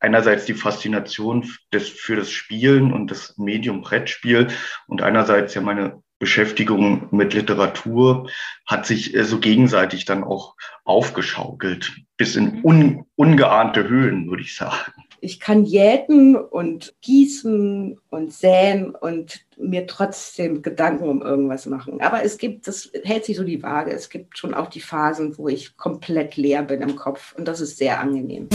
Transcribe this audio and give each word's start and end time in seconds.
einerseits 0.00 0.46
die 0.46 0.54
Faszination 0.54 1.48
des, 1.72 1.88
für 1.88 2.16
das 2.16 2.30
Spielen 2.30 2.92
und 2.92 3.10
das 3.10 3.36
Medium 3.38 3.82
Brettspiel 3.82 4.48
und 4.86 5.02
einerseits 5.02 5.54
ja 5.54 5.60
meine 5.60 6.02
Beschäftigung 6.20 7.08
mit 7.10 7.32
Literatur 7.32 8.28
hat 8.66 8.84
sich 8.84 9.14
äh, 9.14 9.24
so 9.24 9.38
gegenseitig 9.38 10.04
dann 10.04 10.22
auch 10.22 10.54
aufgeschaukelt, 10.84 11.96
bis 12.18 12.36
in 12.36 12.56
mhm. 12.56 12.64
un, 12.64 13.06
ungeahnte 13.16 13.88
Höhen, 13.88 14.28
würde 14.28 14.42
ich 14.42 14.54
sagen. 14.54 14.92
Ich 15.22 15.40
kann 15.40 15.64
jäten 15.64 16.36
und 16.36 16.94
gießen 17.02 17.98
und 18.08 18.32
säen 18.32 18.94
und 18.94 19.46
mir 19.58 19.86
trotzdem 19.86 20.62
Gedanken 20.62 21.08
um 21.08 21.22
irgendwas 21.22 21.66
machen. 21.66 22.00
Aber 22.00 22.22
es 22.22 22.38
gibt, 22.38 22.66
das 22.66 22.90
hält 23.02 23.24
sich 23.24 23.36
so 23.36 23.44
die 23.44 23.62
Waage. 23.62 23.90
Es 23.90 24.08
gibt 24.08 24.38
schon 24.38 24.54
auch 24.54 24.68
die 24.68 24.80
Phasen, 24.80 25.36
wo 25.36 25.48
ich 25.48 25.76
komplett 25.76 26.36
leer 26.36 26.62
bin 26.62 26.80
im 26.82 26.96
Kopf 26.96 27.34
und 27.36 27.48
das 27.48 27.60
ist 27.60 27.78
sehr 27.78 28.00
angenehm. 28.00 28.48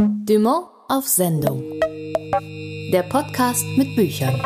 Dumont 0.00 0.66
auf 0.88 1.06
Sendung. 1.06 1.62
Der 2.90 3.02
Podcast 3.02 3.62
mit 3.76 3.94
Büchern. 3.96 4.40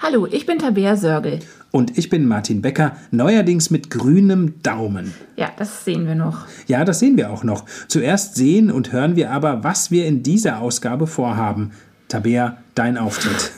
Hallo, 0.00 0.26
ich 0.26 0.44
bin 0.44 0.58
Tabea 0.58 0.96
Sörgel. 0.96 1.38
Und 1.70 1.96
ich 1.96 2.10
bin 2.10 2.26
Martin 2.26 2.62
Becker, 2.62 2.96
neuerdings 3.12 3.70
mit 3.70 3.88
grünem 3.88 4.60
Daumen. 4.64 5.14
Ja, 5.36 5.52
das 5.56 5.84
sehen 5.84 6.08
wir 6.08 6.16
noch. 6.16 6.46
Ja, 6.66 6.84
das 6.84 6.98
sehen 6.98 7.16
wir 7.16 7.30
auch 7.30 7.44
noch. 7.44 7.64
Zuerst 7.86 8.34
sehen 8.34 8.72
und 8.72 8.90
hören 8.90 9.14
wir 9.14 9.30
aber, 9.30 9.62
was 9.62 9.92
wir 9.92 10.04
in 10.06 10.24
dieser 10.24 10.58
Ausgabe 10.58 11.06
vorhaben. 11.06 11.70
Tabea, 12.08 12.56
dein 12.74 12.98
Auftritt. 12.98 13.52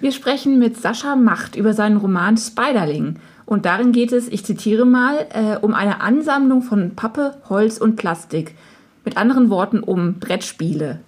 Wir 0.00 0.10
sprechen 0.10 0.58
mit 0.58 0.80
Sascha 0.80 1.14
Macht 1.14 1.54
über 1.54 1.74
seinen 1.74 1.98
Roman 1.98 2.36
Spiderling. 2.36 3.20
Und 3.46 3.66
darin 3.66 3.92
geht 3.92 4.10
es, 4.10 4.26
ich 4.26 4.44
zitiere 4.44 4.84
mal, 4.84 5.26
äh, 5.32 5.58
um 5.64 5.74
eine 5.74 6.00
Ansammlung 6.00 6.62
von 6.62 6.96
Pappe, 6.96 7.36
Holz 7.48 7.78
und 7.78 7.94
Plastik. 7.94 8.56
Mit 9.04 9.16
anderen 9.16 9.50
Worten 9.50 9.80
um 9.80 10.14
Brettspiele. 10.14 11.00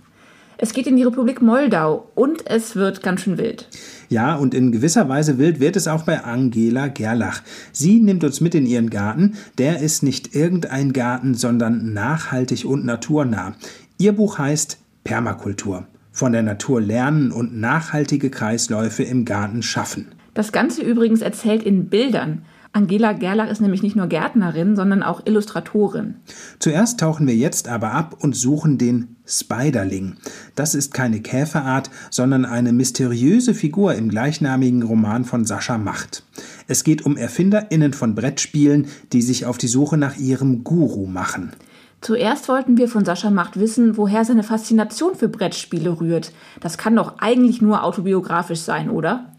Es 0.56 0.72
geht 0.72 0.86
in 0.86 0.96
die 0.96 1.02
Republik 1.02 1.42
Moldau 1.42 2.10
und 2.14 2.48
es 2.48 2.76
wird 2.76 3.02
ganz 3.02 3.22
schön 3.22 3.38
wild. 3.38 3.68
Ja, 4.08 4.36
und 4.36 4.54
in 4.54 4.70
gewisser 4.70 5.08
Weise 5.08 5.38
wild 5.38 5.58
wird 5.58 5.76
es 5.76 5.88
auch 5.88 6.04
bei 6.04 6.22
Angela 6.22 6.86
Gerlach. 6.86 7.42
Sie 7.72 8.00
nimmt 8.00 8.22
uns 8.22 8.40
mit 8.40 8.54
in 8.54 8.64
ihren 8.64 8.90
Garten. 8.90 9.34
Der 9.58 9.80
ist 9.80 10.02
nicht 10.02 10.34
irgendein 10.34 10.92
Garten, 10.92 11.34
sondern 11.34 11.92
nachhaltig 11.92 12.64
und 12.64 12.84
naturnah. 12.84 13.56
Ihr 13.98 14.12
Buch 14.12 14.38
heißt 14.38 14.78
Permakultur. 15.02 15.86
Von 16.12 16.32
der 16.32 16.42
Natur 16.42 16.80
lernen 16.80 17.32
und 17.32 17.58
nachhaltige 17.58 18.30
Kreisläufe 18.30 19.02
im 19.02 19.24
Garten 19.24 19.62
schaffen. 19.62 20.12
Das 20.34 20.52
Ganze 20.52 20.82
übrigens 20.82 21.22
erzählt 21.22 21.62
in 21.64 21.88
Bildern. 21.88 22.42
Angela 22.74 23.12
Gerlach 23.12 23.50
ist 23.50 23.60
nämlich 23.60 23.84
nicht 23.84 23.94
nur 23.94 24.08
Gärtnerin, 24.08 24.74
sondern 24.74 25.04
auch 25.04 25.24
Illustratorin. 25.24 26.16
Zuerst 26.58 26.98
tauchen 26.98 27.28
wir 27.28 27.36
jetzt 27.36 27.68
aber 27.68 27.92
ab 27.92 28.16
und 28.18 28.34
suchen 28.34 28.78
den 28.78 29.14
Spiderling. 29.24 30.16
Das 30.56 30.74
ist 30.74 30.92
keine 30.92 31.20
Käferart, 31.20 31.88
sondern 32.10 32.44
eine 32.44 32.72
mysteriöse 32.72 33.54
Figur 33.54 33.94
im 33.94 34.08
gleichnamigen 34.08 34.82
Roman 34.82 35.24
von 35.24 35.44
Sascha 35.44 35.78
Macht. 35.78 36.24
Es 36.66 36.82
geht 36.82 37.06
um 37.06 37.16
ErfinderInnen 37.16 37.92
von 37.92 38.16
Brettspielen, 38.16 38.88
die 39.12 39.22
sich 39.22 39.46
auf 39.46 39.56
die 39.56 39.68
Suche 39.68 39.96
nach 39.96 40.16
ihrem 40.16 40.64
Guru 40.64 41.06
machen. 41.06 41.52
Zuerst 42.00 42.48
wollten 42.48 42.76
wir 42.76 42.88
von 42.88 43.04
Sascha 43.04 43.30
Macht 43.30 43.56
wissen, 43.56 43.96
woher 43.96 44.24
seine 44.24 44.42
Faszination 44.42 45.14
für 45.14 45.28
Brettspiele 45.28 46.00
rührt. 46.00 46.32
Das 46.60 46.76
kann 46.76 46.96
doch 46.96 47.18
eigentlich 47.18 47.62
nur 47.62 47.84
autobiografisch 47.84 48.60
sein, 48.60 48.90
oder? 48.90 49.32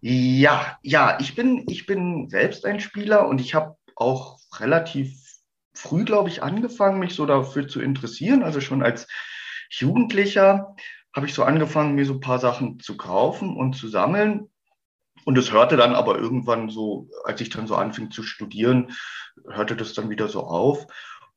Ja, 0.00 0.78
ja, 0.82 1.18
ich 1.20 1.34
bin, 1.34 1.64
ich 1.68 1.84
bin 1.86 2.28
selbst 2.30 2.64
ein 2.64 2.80
Spieler 2.80 3.28
und 3.28 3.40
ich 3.40 3.54
habe 3.54 3.76
auch 3.96 4.38
relativ 4.58 5.14
früh, 5.74 6.04
glaube 6.04 6.30
ich, 6.30 6.42
angefangen, 6.42 6.98
mich 6.98 7.14
so 7.14 7.26
dafür 7.26 7.68
zu 7.68 7.80
interessieren. 7.80 8.42
Also 8.42 8.60
schon 8.60 8.82
als 8.82 9.06
Jugendlicher 9.70 10.74
habe 11.14 11.26
ich 11.26 11.34
so 11.34 11.44
angefangen, 11.44 11.94
mir 11.94 12.06
so 12.06 12.14
ein 12.14 12.20
paar 12.20 12.38
Sachen 12.38 12.80
zu 12.80 12.96
kaufen 12.96 13.56
und 13.56 13.74
zu 13.74 13.88
sammeln. 13.88 14.48
Und 15.24 15.36
es 15.36 15.52
hörte 15.52 15.76
dann 15.76 15.94
aber 15.94 16.18
irgendwann 16.18 16.70
so, 16.70 17.08
als 17.24 17.40
ich 17.42 17.50
dann 17.50 17.66
so 17.66 17.74
anfing 17.74 18.10
zu 18.10 18.22
studieren, 18.22 18.92
hörte 19.48 19.76
das 19.76 19.92
dann 19.92 20.08
wieder 20.08 20.28
so 20.28 20.44
auf 20.44 20.86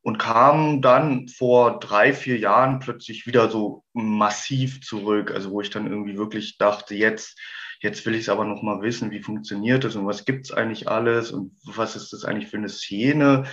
und 0.04 0.18
kam 0.18 0.82
dann 0.82 1.26
vor 1.26 1.80
drei, 1.80 2.12
vier 2.12 2.38
Jahren 2.38 2.78
plötzlich 2.78 3.26
wieder 3.26 3.50
so 3.50 3.82
massiv 3.92 4.80
zurück. 4.82 5.32
Also 5.32 5.50
wo 5.50 5.60
ich 5.60 5.70
dann 5.70 5.88
irgendwie 5.90 6.16
wirklich 6.16 6.58
dachte, 6.58 6.94
jetzt, 6.94 7.36
Jetzt 7.84 8.06
will 8.06 8.14
ich 8.14 8.22
es 8.22 8.28
aber 8.30 8.46
noch 8.46 8.62
mal 8.62 8.80
wissen, 8.80 9.10
wie 9.10 9.20
funktioniert 9.20 9.84
das 9.84 9.94
und 9.94 10.06
was 10.06 10.24
gibt 10.24 10.46
es 10.46 10.52
eigentlich 10.52 10.88
alles 10.88 11.32
und 11.32 11.52
was 11.66 11.96
ist 11.96 12.14
das 12.14 12.24
eigentlich 12.24 12.48
für 12.48 12.56
eine 12.56 12.70
Szene? 12.70 13.44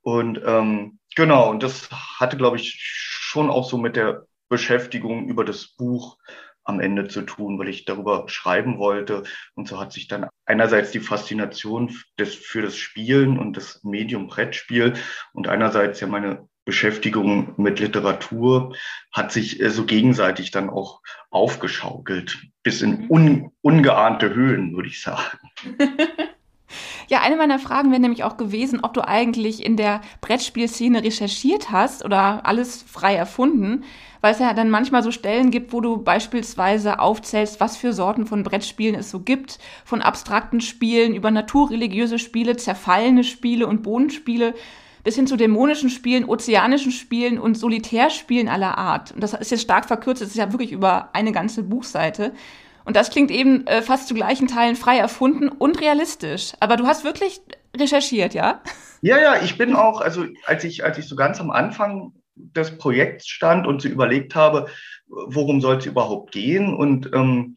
Und 0.00 0.40
ähm, 0.46 1.00
genau, 1.16 1.50
und 1.50 1.64
das 1.64 1.90
hatte, 1.90 2.36
glaube 2.36 2.56
ich, 2.56 2.76
schon 2.78 3.50
auch 3.50 3.68
so 3.68 3.76
mit 3.76 3.96
der 3.96 4.26
Beschäftigung 4.48 5.28
über 5.28 5.44
das 5.44 5.74
Buch 5.74 6.18
am 6.64 6.80
Ende 6.80 7.08
zu 7.08 7.22
tun, 7.22 7.58
weil 7.58 7.68
ich 7.68 7.84
darüber 7.84 8.24
schreiben 8.28 8.78
wollte. 8.78 9.22
Und 9.54 9.68
so 9.68 9.78
hat 9.78 9.92
sich 9.92 10.08
dann 10.08 10.26
einerseits 10.46 10.90
die 10.90 11.00
Faszination 11.00 11.94
des, 12.18 12.34
für 12.34 12.62
das 12.62 12.76
Spielen 12.76 13.38
und 13.38 13.56
das 13.56 13.82
Medium 13.84 14.26
Brettspiel 14.26 14.94
und 15.32 15.48
einerseits 15.48 16.00
ja 16.00 16.06
meine 16.06 16.48
Beschäftigung 16.64 17.52
mit 17.58 17.78
Literatur 17.78 18.74
hat 19.12 19.32
sich 19.32 19.60
äh, 19.60 19.70
so 19.70 19.84
gegenseitig 19.84 20.50
dann 20.50 20.70
auch 20.70 21.02
aufgeschaukelt, 21.30 22.38
bis 22.62 22.80
in 22.80 23.02
mhm. 23.02 23.10
un, 23.10 23.50
ungeahnte 23.60 24.34
Höhen, 24.34 24.74
würde 24.74 24.88
ich 24.88 25.02
sagen. 25.02 25.38
Ja, 27.08 27.20
eine 27.20 27.36
meiner 27.36 27.58
Fragen 27.58 27.90
wäre 27.90 28.00
nämlich 28.00 28.24
auch 28.24 28.36
gewesen, 28.36 28.80
ob 28.82 28.94
du 28.94 29.06
eigentlich 29.06 29.64
in 29.64 29.76
der 29.76 30.00
Brettspielszene 30.20 31.02
recherchiert 31.02 31.70
hast 31.70 32.04
oder 32.04 32.46
alles 32.46 32.82
frei 32.82 33.14
erfunden, 33.14 33.84
weil 34.20 34.32
es 34.32 34.38
ja 34.38 34.54
dann 34.54 34.70
manchmal 34.70 35.02
so 35.02 35.10
Stellen 35.10 35.50
gibt, 35.50 35.72
wo 35.72 35.80
du 35.80 35.98
beispielsweise 35.98 36.98
aufzählst, 36.98 37.60
was 37.60 37.76
für 37.76 37.92
Sorten 37.92 38.26
von 38.26 38.42
Brettspielen 38.42 38.94
es 38.94 39.10
so 39.10 39.20
gibt, 39.20 39.58
von 39.84 40.00
abstrakten 40.00 40.60
Spielen 40.60 41.14
über 41.14 41.30
naturreligiöse 41.30 42.18
Spiele, 42.18 42.56
zerfallene 42.56 43.24
Spiele 43.24 43.66
und 43.66 43.82
Bodenspiele 43.82 44.54
bis 45.04 45.16
hin 45.16 45.26
zu 45.26 45.36
dämonischen 45.36 45.90
Spielen, 45.90 46.24
ozeanischen 46.24 46.90
Spielen 46.90 47.38
und 47.38 47.56
Solitärspielen 47.56 48.48
aller 48.48 48.78
Art. 48.78 49.12
Und 49.12 49.22
das 49.22 49.34
ist 49.34 49.50
jetzt 49.50 49.60
stark 49.60 49.84
verkürzt, 49.84 50.22
das 50.22 50.30
ist 50.30 50.36
ja 50.36 50.50
wirklich 50.52 50.72
über 50.72 51.10
eine 51.12 51.30
ganze 51.30 51.62
Buchseite. 51.62 52.32
Und 52.84 52.96
das 52.96 53.10
klingt 53.10 53.30
eben 53.30 53.66
äh, 53.66 53.82
fast 53.82 54.08
zu 54.08 54.14
gleichen 54.14 54.46
Teilen 54.46 54.76
frei 54.76 54.98
erfunden 54.98 55.48
und 55.48 55.80
realistisch. 55.80 56.52
Aber 56.60 56.76
du 56.76 56.86
hast 56.86 57.04
wirklich 57.04 57.40
recherchiert, 57.76 58.34
ja? 58.34 58.60
Ja, 59.00 59.18
ja, 59.18 59.42
ich 59.42 59.58
bin 59.58 59.74
auch, 59.74 60.00
also 60.00 60.24
als 60.46 60.64
ich, 60.64 60.84
als 60.84 60.98
ich 60.98 61.06
so 61.06 61.16
ganz 61.16 61.40
am 61.40 61.50
Anfang 61.50 62.12
des 62.36 62.78
Projekts 62.78 63.28
stand 63.28 63.66
und 63.66 63.82
so 63.82 63.88
überlegt 63.88 64.34
habe, 64.34 64.66
worum 65.06 65.60
soll 65.60 65.76
es 65.76 65.86
überhaupt 65.86 66.32
gehen 66.32 66.74
und 66.74 67.10
ähm, 67.14 67.56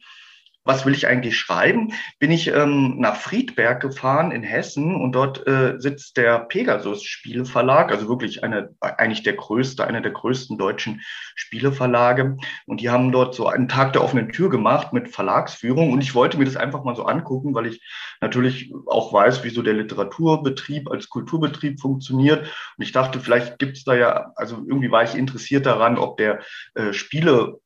was 0.67 0.85
will 0.85 0.93
ich 0.93 1.07
eigentlich 1.07 1.37
schreiben, 1.37 1.93
bin 2.19 2.29
ich 2.29 2.49
ähm, 2.49 2.99
nach 2.99 3.15
Friedberg 3.15 3.81
gefahren 3.81 4.31
in 4.31 4.43
Hessen 4.43 4.95
und 4.95 5.13
dort 5.13 5.47
äh, 5.47 5.75
sitzt 5.79 6.17
der 6.17 6.39
Pegasus 6.39 7.03
Spieleverlag, 7.03 7.91
also 7.91 8.09
wirklich 8.09 8.43
eine, 8.43 8.75
eigentlich 8.81 9.23
der 9.23 9.33
größte, 9.33 9.87
einer 9.87 10.01
der 10.01 10.11
größten 10.11 10.57
deutschen 10.57 11.01
Spieleverlage. 11.35 12.37
Und 12.65 12.81
die 12.81 12.89
haben 12.89 13.11
dort 13.11 13.33
so 13.33 13.47
einen 13.47 13.69
Tag 13.69 13.93
der 13.93 14.03
offenen 14.03 14.29
Tür 14.29 14.49
gemacht 14.49 14.91
mit 14.91 15.09
Verlagsführung 15.09 15.93
und 15.93 16.01
ich 16.01 16.13
wollte 16.13 16.37
mir 16.37 16.45
das 16.45 16.57
einfach 16.57 16.83
mal 16.83 16.95
so 16.95 17.05
angucken, 17.05 17.55
weil 17.55 17.67
ich 17.67 17.81
natürlich 18.19 18.73
auch 18.87 19.13
weiß, 19.13 19.43
wie 19.43 19.49
so 19.49 19.61
der 19.61 19.73
Literaturbetrieb 19.73 20.91
als 20.91 21.09
Kulturbetrieb 21.09 21.79
funktioniert. 21.79 22.41
Und 22.41 22.83
ich 22.83 22.91
dachte, 22.91 23.21
vielleicht 23.21 23.57
gibt 23.57 23.77
es 23.77 23.85
da 23.85 23.95
ja, 23.95 24.33
also 24.35 24.57
irgendwie 24.67 24.91
war 24.91 25.03
ich 25.03 25.15
interessiert 25.15 25.65
daran, 25.65 25.97
ob 25.97 26.17
der 26.17 26.41
äh, 26.75 26.91
Spiele 26.91 27.59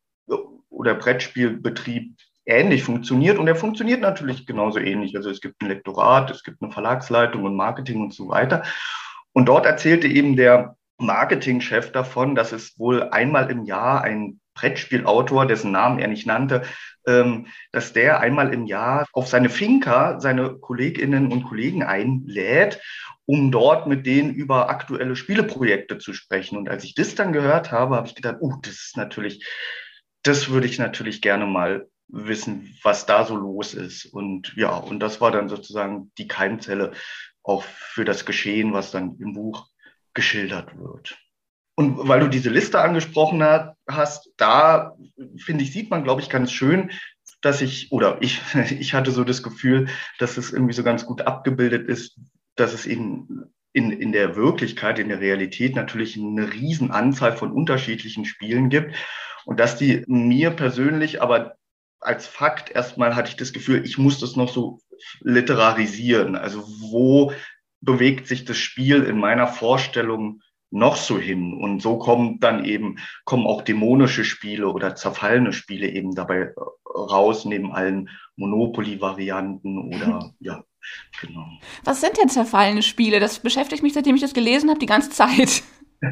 oder 0.69 0.95
Brettspielbetrieb 0.95 2.15
ähnlich 2.45 2.83
funktioniert 2.83 3.37
und 3.37 3.47
er 3.47 3.55
funktioniert 3.55 4.01
natürlich 4.01 4.45
genauso 4.45 4.79
ähnlich. 4.79 5.15
Also 5.15 5.29
es 5.29 5.41
gibt 5.41 5.61
ein 5.61 5.69
Lektorat, 5.69 6.31
es 6.31 6.43
gibt 6.43 6.61
eine 6.61 6.71
Verlagsleitung 6.71 7.43
und 7.43 7.55
Marketing 7.55 8.01
und 8.01 8.13
so 8.13 8.29
weiter. 8.29 8.63
Und 9.33 9.45
dort 9.45 9.65
erzählte 9.65 10.07
eben 10.07 10.35
der 10.35 10.75
Marketingchef 10.97 11.91
davon, 11.91 12.35
dass 12.35 12.51
es 12.51 12.77
wohl 12.77 13.03
einmal 13.03 13.49
im 13.49 13.63
Jahr 13.63 14.01
ein 14.01 14.39
Brettspielautor, 14.53 15.45
dessen 15.45 15.71
Namen 15.71 15.99
er 15.99 16.07
nicht 16.07 16.27
nannte, 16.27 16.63
ähm, 17.07 17.47
dass 17.71 17.93
der 17.93 18.19
einmal 18.19 18.53
im 18.53 18.65
Jahr 18.65 19.07
auf 19.13 19.27
seine 19.27 19.49
Finca 19.49 20.19
seine 20.19 20.57
Kolleginnen 20.57 21.31
und 21.31 21.43
Kollegen 21.43 21.83
einlädt, 21.83 22.79
um 23.25 23.51
dort 23.51 23.87
mit 23.87 24.05
denen 24.05 24.33
über 24.33 24.69
aktuelle 24.69 25.15
Spieleprojekte 25.15 25.97
zu 25.97 26.13
sprechen. 26.13 26.57
Und 26.57 26.69
als 26.69 26.83
ich 26.83 26.95
das 26.95 27.15
dann 27.15 27.33
gehört 27.33 27.71
habe, 27.71 27.95
habe 27.95 28.07
ich 28.07 28.15
gedacht, 28.15 28.37
uh, 28.41 28.59
das 28.61 28.73
ist 28.73 28.97
natürlich, 28.97 29.47
das 30.23 30.49
würde 30.49 30.67
ich 30.67 30.77
natürlich 30.79 31.21
gerne 31.21 31.45
mal 31.45 31.87
wissen, 32.11 32.75
was 32.83 33.05
da 33.05 33.25
so 33.25 33.35
los 33.35 33.73
ist. 33.73 34.05
Und 34.05 34.53
ja, 34.55 34.75
und 34.75 34.99
das 34.99 35.21
war 35.21 35.31
dann 35.31 35.49
sozusagen 35.49 36.11
die 36.17 36.27
Keimzelle 36.27 36.91
auch 37.43 37.63
für 37.63 38.05
das 38.05 38.25
Geschehen, 38.25 38.73
was 38.73 38.91
dann 38.91 39.17
im 39.19 39.33
Buch 39.33 39.67
geschildert 40.13 40.77
wird. 40.77 41.17
Und 41.75 42.07
weil 42.07 42.19
du 42.19 42.27
diese 42.27 42.49
Liste 42.49 42.81
angesprochen 42.81 43.43
hast, 43.87 44.29
da 44.37 44.95
finde 45.37 45.63
ich, 45.63 45.71
sieht 45.71 45.89
man, 45.89 46.03
glaube 46.03 46.21
ich, 46.21 46.29
ganz 46.29 46.51
schön, 46.51 46.91
dass 47.41 47.61
ich, 47.61 47.91
oder 47.91 48.17
ich, 48.21 48.41
ich 48.79 48.93
hatte 48.93 49.11
so 49.11 49.23
das 49.23 49.43
Gefühl, 49.43 49.87
dass 50.19 50.37
es 50.37 50.51
irgendwie 50.51 50.73
so 50.73 50.83
ganz 50.83 51.05
gut 51.05 51.21
abgebildet 51.21 51.87
ist, 51.87 52.19
dass 52.55 52.73
es 52.73 52.85
eben 52.85 53.51
in, 53.73 53.91
in 53.91 54.11
der 54.11 54.35
Wirklichkeit, 54.35 54.99
in 54.99 55.09
der 55.09 55.21
Realität 55.21 55.75
natürlich 55.75 56.17
eine 56.17 56.53
riesen 56.53 56.91
Anzahl 56.91 57.37
von 57.37 57.51
unterschiedlichen 57.51 58.25
Spielen 58.25 58.69
gibt 58.69 58.95
und 59.45 59.59
dass 59.59 59.77
die 59.77 60.03
mir 60.07 60.51
persönlich 60.51 61.21
aber 61.21 61.55
als 62.01 62.27
Fakt 62.27 62.71
erstmal 62.71 63.15
hatte 63.15 63.29
ich 63.29 63.37
das 63.37 63.53
Gefühl, 63.53 63.85
ich 63.85 63.97
muss 63.97 64.19
das 64.19 64.35
noch 64.35 64.49
so 64.49 64.79
literarisieren. 65.21 66.35
Also 66.35 66.63
wo 66.79 67.31
bewegt 67.79 68.27
sich 68.27 68.43
das 68.45 68.57
Spiel 68.57 69.03
in 69.03 69.17
meiner 69.19 69.47
Vorstellung 69.47 70.41
noch 70.71 70.95
so 70.95 71.19
hin? 71.19 71.53
Und 71.53 71.81
so 71.81 71.97
kommen 71.97 72.39
dann 72.39 72.65
eben, 72.65 72.97
kommen 73.23 73.45
auch 73.45 73.61
dämonische 73.61 74.25
Spiele 74.25 74.67
oder 74.67 74.95
zerfallene 74.95 75.53
Spiele 75.53 75.89
eben 75.89 76.15
dabei 76.15 76.53
raus, 76.85 77.45
neben 77.45 77.71
allen 77.71 78.09
Monopoly-Varianten 78.35 79.93
oder 79.93 80.33
ja, 80.39 80.63
genau. 81.21 81.47
Was 81.83 82.01
sind 82.01 82.17
denn 82.17 82.29
zerfallene 82.29 82.81
Spiele? 82.81 83.19
Das 83.19 83.39
beschäftigt 83.39 83.83
mich, 83.83 83.93
seitdem 83.93 84.15
ich 84.15 84.21
das 84.21 84.33
gelesen 84.33 84.69
habe, 84.69 84.79
die 84.79 84.87
ganze 84.87 85.11
Zeit. 85.11 85.61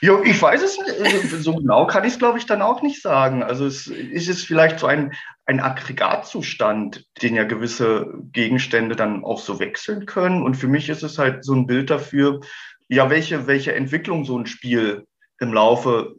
Ja, 0.00 0.20
ich 0.22 0.40
weiß 0.40 0.62
es 0.62 0.78
nicht. 0.78 1.00
Also, 1.00 1.36
so 1.38 1.56
genau 1.56 1.86
kann 1.86 2.04
ich 2.04 2.12
es, 2.12 2.18
glaube 2.18 2.38
ich, 2.38 2.46
dann 2.46 2.62
auch 2.62 2.82
nicht 2.82 3.02
sagen. 3.02 3.42
Also 3.42 3.66
es 3.66 3.86
ist 3.86 4.28
es 4.28 4.44
vielleicht 4.44 4.78
so 4.78 4.86
ein, 4.86 5.12
ein 5.46 5.60
Aggregatzustand, 5.60 7.06
den 7.22 7.34
ja 7.34 7.44
gewisse 7.44 8.14
Gegenstände 8.32 8.96
dann 8.96 9.24
auch 9.24 9.40
so 9.40 9.58
wechseln 9.58 10.06
können. 10.06 10.42
Und 10.42 10.54
für 10.54 10.68
mich 10.68 10.88
ist 10.88 11.02
es 11.02 11.18
halt 11.18 11.44
so 11.44 11.54
ein 11.54 11.66
Bild 11.66 11.90
dafür, 11.90 12.40
ja, 12.88 13.10
welche, 13.10 13.46
welche 13.46 13.74
Entwicklung 13.74 14.24
so 14.24 14.38
ein 14.38 14.46
Spiel 14.46 15.06
im 15.40 15.52
Laufe 15.52 16.14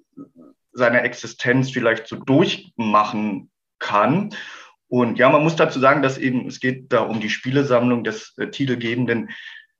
seiner 0.73 1.03
Existenz 1.03 1.71
vielleicht 1.71 2.07
so 2.07 2.17
durchmachen 2.17 3.49
kann. 3.79 4.35
Und 4.87 5.17
ja, 5.17 5.29
man 5.29 5.43
muss 5.43 5.55
dazu 5.55 5.79
sagen, 5.79 6.01
dass 6.01 6.17
eben, 6.17 6.47
es 6.47 6.59
geht 6.59 6.91
da 6.91 7.01
um 7.01 7.19
die 7.19 7.29
Spielesammlung 7.29 8.03
des 8.03 8.33
äh, 8.37 8.49
titelgebenden 8.49 9.29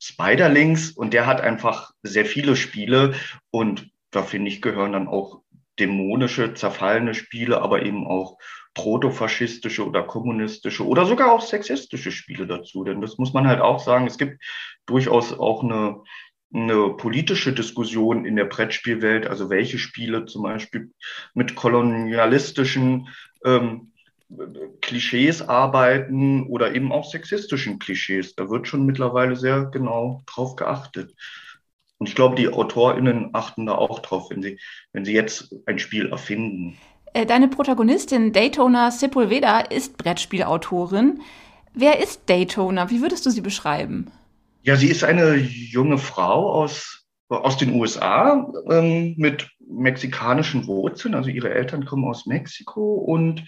Spiderlinks 0.08 0.92
und 0.92 1.14
der 1.14 1.26
hat 1.26 1.42
einfach 1.42 1.92
sehr 2.04 2.26
viele 2.26 2.56
Spiele 2.56 3.16
und 3.50 3.90
da 4.12 4.22
finde 4.22 4.50
ich 4.50 4.62
gehören 4.62 4.92
dann 4.92 5.08
auch 5.08 5.42
dämonische, 5.80 6.54
zerfallene 6.54 7.16
Spiele, 7.16 7.62
aber 7.62 7.82
eben 7.82 8.06
auch 8.06 8.38
protofaschistische 8.76 9.86
oder 9.86 10.04
kommunistische 10.04 10.86
oder 10.86 11.06
sogar 11.08 11.32
auch 11.32 11.42
sexistische 11.42 12.12
Spiele 12.12 12.46
dazu. 12.46 12.84
Denn 12.84 13.02
das 13.02 13.18
muss 13.18 13.34
man 13.34 13.48
halt 13.48 13.62
auch 13.62 13.80
sagen, 13.80 14.06
es 14.06 14.20
gibt 14.20 14.42
durchaus 14.86 15.34
auch 15.34 15.64
eine, 15.64 16.04
eine 16.54 16.92
politische 16.92 17.52
Diskussion 17.52 18.26
in 18.26 18.36
der 18.36 18.46
Brettspielwelt, 18.46 19.26
also 19.26 19.50
welche 19.50 19.80
Spiele 19.80 20.26
zum 20.26 20.44
Beispiel 20.44 20.92
mit 21.34 21.56
kolonialistischen 21.56 23.10
ähm, 23.44 23.92
Klischees 24.82 25.42
arbeiten 25.42 26.48
oder 26.48 26.74
eben 26.74 26.92
auch 26.92 27.10
sexistischen 27.10 27.80
Klischees. 27.80 28.36
Da 28.36 28.50
wird 28.50 28.68
schon 28.68 28.86
mittlerweile 28.86 29.36
sehr 29.36 29.66
genau 29.66 30.24
drauf 30.26 30.56
geachtet. 30.56 31.14
Und 31.98 32.10
ich 32.10 32.16
glaube, 32.16 32.36
die 32.36 32.50
AutorInnen 32.50 33.30
achten 33.34 33.66
da 33.66 33.76
auch 33.76 34.00
drauf, 34.00 34.30
wenn 34.30 34.42
sie, 34.42 34.60
wenn 34.92 35.06
sie 35.06 35.14
jetzt 35.14 35.56
ein 35.66 35.80
Spiel 35.80 36.10
erfinden. 36.10 36.78
Äh, 37.14 37.26
deine 37.26 37.48
Protagonistin 37.48 38.34
Daytona 38.34 38.92
Sepulveda 38.92 39.60
ist 39.62 39.98
Brettspielautorin. 39.98 41.22
Wer 41.74 42.02
ist 42.02 42.30
Daytona? 42.30 42.90
Wie 42.90 43.02
würdest 43.02 43.26
du 43.26 43.30
sie 43.30 43.42
beschreiben? 43.42 44.12
Ja, 44.64 44.76
sie 44.76 44.90
ist 44.90 45.04
eine 45.04 45.36
junge 45.36 45.98
Frau 45.98 46.52
aus, 46.52 47.06
aus 47.30 47.58
den 47.58 47.74
USA 47.80 48.52
ähm, 48.70 49.14
mit 49.18 49.50
mexikanischen 49.68 50.68
Wurzeln. 50.68 51.16
Also 51.16 51.30
ihre 51.30 51.54
Eltern 51.54 51.86
kommen 51.86 52.06
aus 52.06 52.26
Mexiko 52.26 52.96
und 52.96 53.44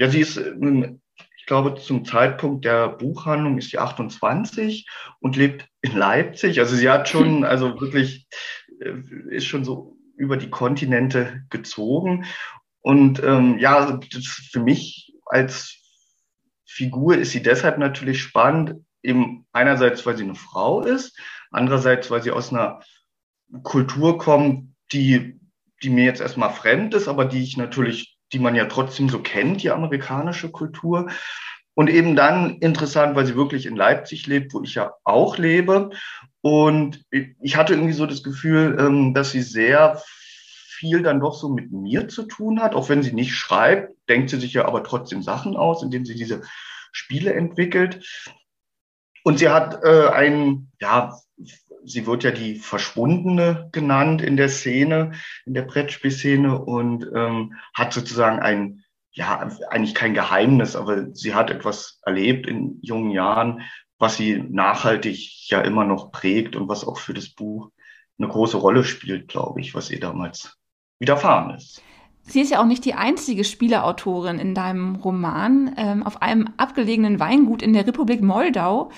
ja, 0.00 0.08
sie 0.08 0.20
ist, 0.20 0.38
ähm, 0.38 1.02
ich 1.36 1.46
glaube, 1.46 1.74
zum 1.74 2.06
Zeitpunkt 2.06 2.64
der 2.64 2.88
Buchhandlung 2.88 3.58
ist 3.58 3.70
sie 3.70 3.78
28 3.78 4.88
und 5.20 5.36
lebt 5.36 5.68
in 5.82 5.94
Leipzig. 5.94 6.58
Also 6.58 6.74
sie 6.74 6.88
hat 6.88 7.08
schon, 7.08 7.44
also 7.44 7.78
wirklich, 7.80 8.26
äh, 8.80 8.94
ist 9.28 9.44
schon 9.44 9.64
so 9.64 9.98
über 10.16 10.38
die 10.38 10.48
Kontinente 10.48 11.42
gezogen. 11.50 12.24
Und 12.80 13.22
ähm, 13.22 13.58
ja, 13.58 14.00
für 14.50 14.60
mich 14.60 15.12
als 15.26 15.76
Figur 16.64 17.18
ist 17.18 17.32
sie 17.32 17.42
deshalb 17.42 17.76
natürlich 17.76 18.22
spannend, 18.22 18.82
eben 19.02 19.46
einerseits, 19.52 20.06
weil 20.06 20.16
sie 20.16 20.24
eine 20.24 20.34
Frau 20.34 20.80
ist, 20.80 21.18
andererseits, 21.50 22.10
weil 22.10 22.22
sie 22.22 22.30
aus 22.30 22.52
einer 22.52 22.80
Kultur 23.64 24.16
kommt, 24.16 24.74
die, 24.92 25.38
die 25.82 25.90
mir 25.90 26.04
jetzt 26.04 26.22
erstmal 26.22 26.54
fremd 26.54 26.94
ist, 26.94 27.06
aber 27.06 27.26
die 27.26 27.42
ich 27.42 27.58
natürlich 27.58 28.19
die 28.32 28.38
man 28.38 28.54
ja 28.54 28.66
trotzdem 28.66 29.08
so 29.08 29.20
kennt, 29.20 29.62
die 29.62 29.70
amerikanische 29.70 30.50
Kultur. 30.50 31.10
Und 31.74 31.88
eben 31.88 32.16
dann 32.16 32.58
interessant, 32.58 33.16
weil 33.16 33.26
sie 33.26 33.36
wirklich 33.36 33.64
in 33.64 33.76
Leipzig 33.76 34.26
lebt, 34.26 34.52
wo 34.52 34.62
ich 34.62 34.74
ja 34.74 34.92
auch 35.04 35.38
lebe. 35.38 35.90
Und 36.42 37.02
ich 37.10 37.56
hatte 37.56 37.74
irgendwie 37.74 37.92
so 37.92 38.06
das 38.06 38.22
Gefühl, 38.22 38.76
ähm, 38.78 39.14
dass 39.14 39.30
sie 39.30 39.42
sehr 39.42 40.02
viel 40.80 41.02
dann 41.02 41.20
doch 41.20 41.34
so 41.34 41.48
mit 41.48 41.70
mir 41.72 42.08
zu 42.08 42.24
tun 42.24 42.60
hat. 42.60 42.74
Auch 42.74 42.88
wenn 42.88 43.02
sie 43.02 43.12
nicht 43.12 43.34
schreibt, 43.34 43.94
denkt 44.08 44.30
sie 44.30 44.40
sich 44.40 44.54
ja 44.54 44.66
aber 44.66 44.82
trotzdem 44.82 45.22
Sachen 45.22 45.56
aus, 45.56 45.82
indem 45.82 46.04
sie 46.04 46.14
diese 46.14 46.42
Spiele 46.92 47.32
entwickelt. 47.34 48.04
Und 49.22 49.38
sie 49.38 49.48
hat 49.48 49.84
äh, 49.84 50.08
ein, 50.08 50.70
ja, 50.80 51.18
sie 51.84 52.06
wird 52.06 52.24
ja 52.24 52.30
die 52.30 52.56
Verschwundene 52.56 53.68
genannt 53.72 54.22
in 54.22 54.36
der 54.36 54.48
Szene, 54.48 55.12
in 55.46 55.54
der 55.54 55.62
Brettspielszene 55.62 56.58
und 56.58 57.06
ähm, 57.14 57.54
hat 57.74 57.92
sozusagen 57.92 58.38
ein, 58.38 58.84
ja, 59.12 59.48
eigentlich 59.68 59.94
kein 59.94 60.14
Geheimnis, 60.14 60.76
aber 60.76 61.14
sie 61.14 61.34
hat 61.34 61.50
etwas 61.50 62.00
erlebt 62.04 62.46
in 62.46 62.78
jungen 62.82 63.10
Jahren, 63.10 63.62
was 63.98 64.16
sie 64.16 64.42
nachhaltig 64.48 65.48
ja 65.50 65.60
immer 65.60 65.84
noch 65.84 66.10
prägt 66.10 66.56
und 66.56 66.68
was 66.68 66.86
auch 66.86 66.98
für 66.98 67.14
das 67.14 67.28
Buch 67.30 67.70
eine 68.18 68.28
große 68.28 68.56
Rolle 68.56 68.84
spielt, 68.84 69.28
glaube 69.28 69.60
ich, 69.60 69.74
was 69.74 69.90
ihr 69.90 70.00
damals 70.00 70.56
widerfahren 70.98 71.56
ist. 71.56 71.82
Sie 72.22 72.40
ist 72.40 72.50
ja 72.50 72.60
auch 72.60 72.66
nicht 72.66 72.84
die 72.84 72.94
einzige 72.94 73.44
Spieleautorin 73.44 74.38
in 74.38 74.54
deinem 74.54 74.96
Roman. 74.96 75.74
Ähm, 75.76 76.02
auf 76.02 76.22
einem 76.22 76.50
abgelegenen 76.58 77.18
Weingut 77.18 77.62
in 77.62 77.72
der 77.72 77.86
Republik 77.86 78.22
Moldau, 78.22 78.90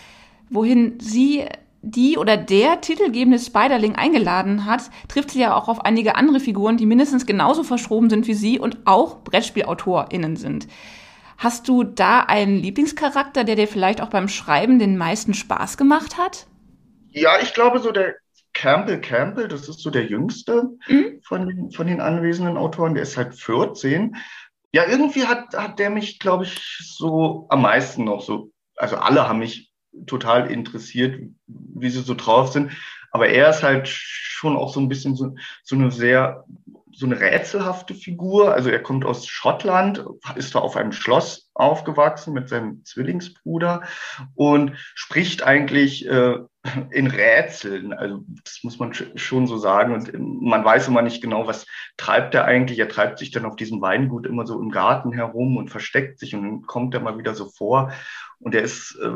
wohin 0.51 0.99
sie 1.01 1.47
die 1.83 2.17
oder 2.17 2.37
der 2.37 2.81
titelgebende 2.81 3.41
Spiderling 3.41 3.97
eingeladen 3.97 4.67
hat, 4.67 4.91
trifft 5.09 5.31
sie 5.31 5.41
ja 5.41 5.55
auch 5.55 5.69
auf 5.69 5.85
einige 5.85 6.15
andere 6.15 6.39
Figuren, 6.39 6.77
die 6.77 6.87
mindestens 6.87 7.27
genauso 7.27 7.65
verschroben 7.65 8.09
sind 8.09 8.27
wie 8.29 8.35
sie 8.35 8.59
und 8.59 8.79
auch 8.85 9.19
BrettspielautorInnen 9.19 10.37
sind. 10.37 10.69
Hast 11.37 11.67
du 11.67 11.83
da 11.83 12.21
einen 12.21 12.57
Lieblingscharakter, 12.57 13.43
der 13.43 13.57
dir 13.57 13.67
vielleicht 13.67 14.01
auch 14.01 14.11
beim 14.11 14.29
Schreiben 14.29 14.79
den 14.79 14.97
meisten 14.97 15.35
Spaß 15.35 15.77
gemacht 15.77 16.17
hat? 16.17 16.47
Ja, 17.11 17.41
ich 17.43 17.53
glaube 17.53 17.81
so 17.81 17.91
der 17.91 18.15
Campbell 18.55 19.01
Campbell, 19.01 19.49
das 19.49 19.69
ist 19.69 19.81
so 19.81 19.91
der 19.91 20.07
jüngste 20.07 20.71
mhm. 20.87 21.21
von, 21.25 21.49
den, 21.49 21.71
von 21.73 21.89
den 21.89 22.01
anwesenden 22.01 22.57
Autoren, 22.57 22.95
der 22.95 23.03
ist 23.03 23.17
halt 23.17 23.35
14. 23.35 24.17
Ja, 24.73 24.87
irgendwie 24.89 25.25
hat, 25.25 25.55
hat 25.57 25.81
der 25.81 25.91
mich, 25.91 26.21
glaube 26.21 26.45
ich, 26.45 26.79
so 26.81 27.47
am 27.49 27.63
meisten 27.63 28.05
noch 28.05 28.23
so, 28.23 28.53
also 28.77 28.97
alle 28.97 29.29
haben 29.29 29.41
mich 29.41 29.72
total 30.07 30.51
interessiert, 30.51 31.21
wie 31.47 31.91
sie 31.91 32.01
so 32.01 32.15
drauf 32.15 32.53
sind. 32.53 32.73
Aber 33.11 33.29
er 33.29 33.51
ist 33.51 33.63
halt 33.63 33.89
schon 33.89 34.57
auch 34.57 34.73
so 34.73 34.81
ein 34.81 34.89
bisschen 34.89 35.15
so, 35.17 35.35
so 35.63 35.77
eine 35.77 35.91
sehr, 35.91 36.45
so 36.93 37.07
eine 37.07 37.21
rätselhafte 37.21 37.95
Figur. 37.95 38.55
Also 38.55 38.71
er 38.71 38.83
kommt 38.83 39.05
aus 39.05 39.27
Schottland, 39.27 40.05
ist 40.35 40.55
da 40.55 40.61
auf 40.61 40.77
einem 40.77 40.93
Schloss 40.93 41.51
aufgewachsen 41.55 42.33
mit 42.33 42.49
seinem 42.49 42.85
Zwillingsbruder 42.85 43.83
und 44.35 44.73
spricht 44.95 45.43
eigentlich 45.43 46.07
äh, 46.09 46.39
in 46.91 47.07
Rätseln. 47.07 47.93
Also 47.93 48.25
das 48.45 48.61
muss 48.63 48.79
man 48.79 48.95
schon 48.95 49.47
so 49.47 49.59
sagen. 49.59 49.93
Und 49.93 50.13
man 50.43 50.65
weiß 50.65 50.89
immer 50.89 51.03
nicht 51.03 51.21
genau, 51.21 51.47
was 51.47 51.67
treibt 51.97 52.35
er 52.35 52.47
eigentlich. 52.47 52.79
Er 52.79 52.89
treibt 52.89 53.19
sich 53.19 53.31
dann 53.31 53.45
auf 53.45 53.57
diesem 53.57 53.81
Weingut 53.83 54.27
immer 54.27 54.47
so 54.47 54.61
im 54.61 54.71
Garten 54.71 55.13
herum 55.13 55.57
und 55.57 55.71
versteckt 55.71 56.19
sich 56.19 56.35
und 56.35 56.43
dann 56.43 56.63
kommt 56.63 56.95
er 56.95 57.01
mal 57.01 57.19
wieder 57.19 57.35
so 57.35 57.49
vor. 57.49 57.93
Und 58.43 58.55
er 58.55 58.63
ist, 58.63 58.99
äh, 59.03 59.11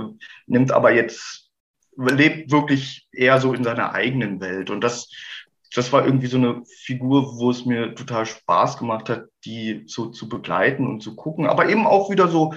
nimmt 0.46 0.72
aber 0.72 0.92
jetzt, 0.92 1.50
lebt 1.96 2.50
wirklich 2.50 3.06
eher 3.12 3.40
so 3.40 3.52
in 3.52 3.64
seiner 3.64 3.92
eigenen 3.92 4.40
Welt. 4.40 4.70
Und 4.70 4.82
das, 4.82 5.10
das 5.74 5.92
war 5.92 6.04
irgendwie 6.04 6.26
so 6.26 6.36
eine 6.36 6.62
Figur, 6.64 7.38
wo 7.38 7.50
es 7.50 7.64
mir 7.66 7.94
total 7.94 8.26
Spaß 8.26 8.78
gemacht 8.78 9.08
hat, 9.08 9.26
die 9.44 9.84
so 9.86 10.06
zu 10.06 10.28
begleiten 10.28 10.86
und 10.86 11.02
zu 11.02 11.16
gucken, 11.16 11.46
aber 11.46 11.68
eben 11.68 11.86
auch 11.86 12.10
wieder 12.10 12.28
so 12.28 12.54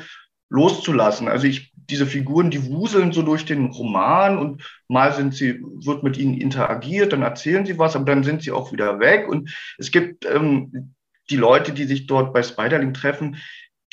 loszulassen. 0.49 1.27
Also 1.27 1.47
ich, 1.47 1.71
diese 1.75 2.05
Figuren, 2.05 2.51
die 2.51 2.65
wuseln 2.71 3.11
so 3.11 3.21
durch 3.21 3.45
den 3.45 3.67
Roman 3.67 4.37
und 4.37 4.63
mal 4.87 5.13
sind 5.13 5.35
sie, 5.35 5.61
wird 5.61 6.03
mit 6.03 6.17
ihnen 6.17 6.35
interagiert, 6.35 7.13
dann 7.13 7.21
erzählen 7.21 7.65
sie 7.65 7.77
was, 7.77 7.95
aber 7.95 8.05
dann 8.05 8.23
sind 8.23 8.41
sie 8.41 8.51
auch 8.51 8.71
wieder 8.71 8.99
weg. 8.99 9.27
Und 9.27 9.53
es 9.77 9.91
gibt 9.91 10.25
ähm, 10.25 10.95
die 11.29 11.37
Leute, 11.37 11.71
die 11.71 11.85
sich 11.85 12.07
dort 12.07 12.33
bei 12.33 12.41
Spiderling 12.41 12.93
treffen, 12.93 13.37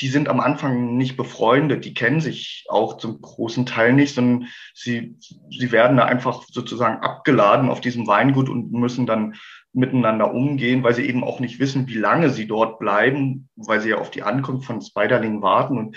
die 0.01 0.09
sind 0.09 0.29
am 0.29 0.41
Anfang 0.41 0.97
nicht 0.97 1.17
befreundet, 1.17 1.85
die 1.85 1.95
kennen 1.95 2.21
sich 2.21 2.65
auch 2.69 2.99
zum 2.99 3.21
großen 3.21 3.65
Teil 3.65 3.93
nicht, 3.93 4.15
sondern 4.15 4.49
sie, 4.75 5.17
sie 5.51 5.73
werden 5.73 5.97
da 5.97 6.05
einfach 6.05 6.45
sozusagen 6.51 7.03
abgeladen 7.03 7.71
auf 7.71 7.81
diesem 7.81 8.07
Weingut 8.07 8.49
und 8.49 8.73
müssen 8.73 9.07
dann 9.07 9.37
miteinander 9.73 10.33
umgehen, 10.33 10.83
weil 10.83 10.95
sie 10.95 11.07
eben 11.07 11.25
auch 11.25 11.41
nicht 11.41 11.61
wissen, 11.61 11.87
wie 11.87 11.95
lange 11.95 12.31
sie 12.31 12.47
dort 12.47 12.79
bleiben, 12.79 13.49
weil 13.57 13.81
sie 13.81 13.91
ja 13.91 13.99
auf 13.99 14.11
die 14.11 14.23
Ankunft 14.23 14.67
von 14.67 14.81
Spiderling 14.81 15.43
warten 15.43 15.79
und 15.79 15.97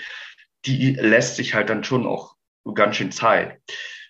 die 0.66 0.92
lässt 0.92 1.36
sich 1.36 1.54
halt 1.54 1.70
dann 1.70 1.84
schon 1.84 2.06
auch 2.06 2.36
ganz 2.74 2.96
schön 2.96 3.10
Zeit. 3.10 3.58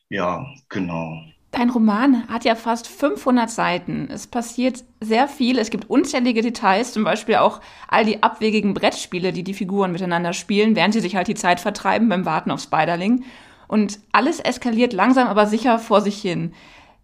Ja, 0.08 0.44
genau. 0.68 1.22
Dein 1.52 1.70
Roman 1.70 2.28
hat 2.28 2.44
ja 2.44 2.54
fast 2.54 2.86
500 2.86 3.50
Seiten. 3.50 4.08
Es 4.10 4.28
passiert 4.28 4.84
sehr 5.00 5.26
viel. 5.26 5.58
Es 5.58 5.70
gibt 5.70 5.90
unzählige 5.90 6.42
Details, 6.42 6.92
zum 6.92 7.02
Beispiel 7.02 7.36
auch 7.36 7.60
all 7.88 8.04
die 8.04 8.22
abwegigen 8.22 8.72
Brettspiele, 8.72 9.32
die 9.32 9.42
die 9.42 9.54
Figuren 9.54 9.90
miteinander 9.90 10.32
spielen, 10.32 10.76
während 10.76 10.94
sie 10.94 11.00
sich 11.00 11.16
halt 11.16 11.26
die 11.26 11.34
Zeit 11.34 11.58
vertreiben 11.58 12.08
beim 12.08 12.24
Warten 12.24 12.52
auf 12.52 12.60
Spiderling. 12.60 13.24
Und 13.66 13.98
alles 14.12 14.38
eskaliert 14.38 14.92
langsam, 14.92 15.26
aber 15.26 15.46
sicher 15.46 15.80
vor 15.80 16.00
sich 16.00 16.20
hin. 16.20 16.54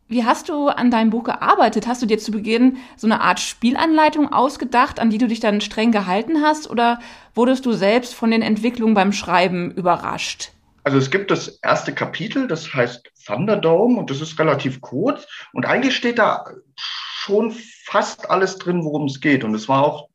Wie 0.09 0.25
hast 0.25 0.49
du 0.49 0.69
an 0.69 0.93
deinem 0.93 1.11
Buch 1.11 1.25
gearbeitet? 1.25 1.89
Hast 1.89 2.01
du 2.01 2.07
dir 2.07 2.19
zu 2.19 2.31
Beginn 2.31 2.77
so 2.97 3.09
eine 3.09 3.23
Art 3.23 3.41
Spielanleitung 3.41 4.33
ausgedacht, 4.33 5.01
an 5.01 5.11
die 5.11 5.19
du 5.19 5.27
dich 5.27 5.41
dann 5.41 5.61
streng 5.61 5.91
gehalten 5.91 6.43
hast? 6.43 6.71
Oder 6.71 7.01
wurdest 7.35 7.67
du 7.67 7.73
selbst 7.73 8.15
von 8.15 8.31
den 8.31 8.43
Entwicklungen 8.43 8.95
beim 8.95 9.13
Schreiben 9.13 9.73
überrascht? 9.73 10.53
Also 10.87 10.99
es 10.99 11.11
gibt 11.11 11.33
das 11.33 11.59
erste 11.63 11.93
Kapitel, 11.93 12.47
das 12.47 12.73
heißt 12.73 13.11
Thunderdome 13.27 13.99
und 13.99 14.09
das 14.09 14.21
ist 14.21 14.39
relativ 14.39 14.81
kurz 14.81 15.27
und 15.53 15.67
eigentlich 15.67 15.97
steht 15.97 16.21
da 16.21 16.45
schon 16.77 17.51
fast 17.87 18.31
alles 18.31 18.57
drin, 18.59 18.85
worum 18.85 19.07
es 19.07 19.21
geht. 19.21 19.43
Und 19.43 19.53
es 19.57 19.69
war 19.69 19.85
auch 19.85 20.09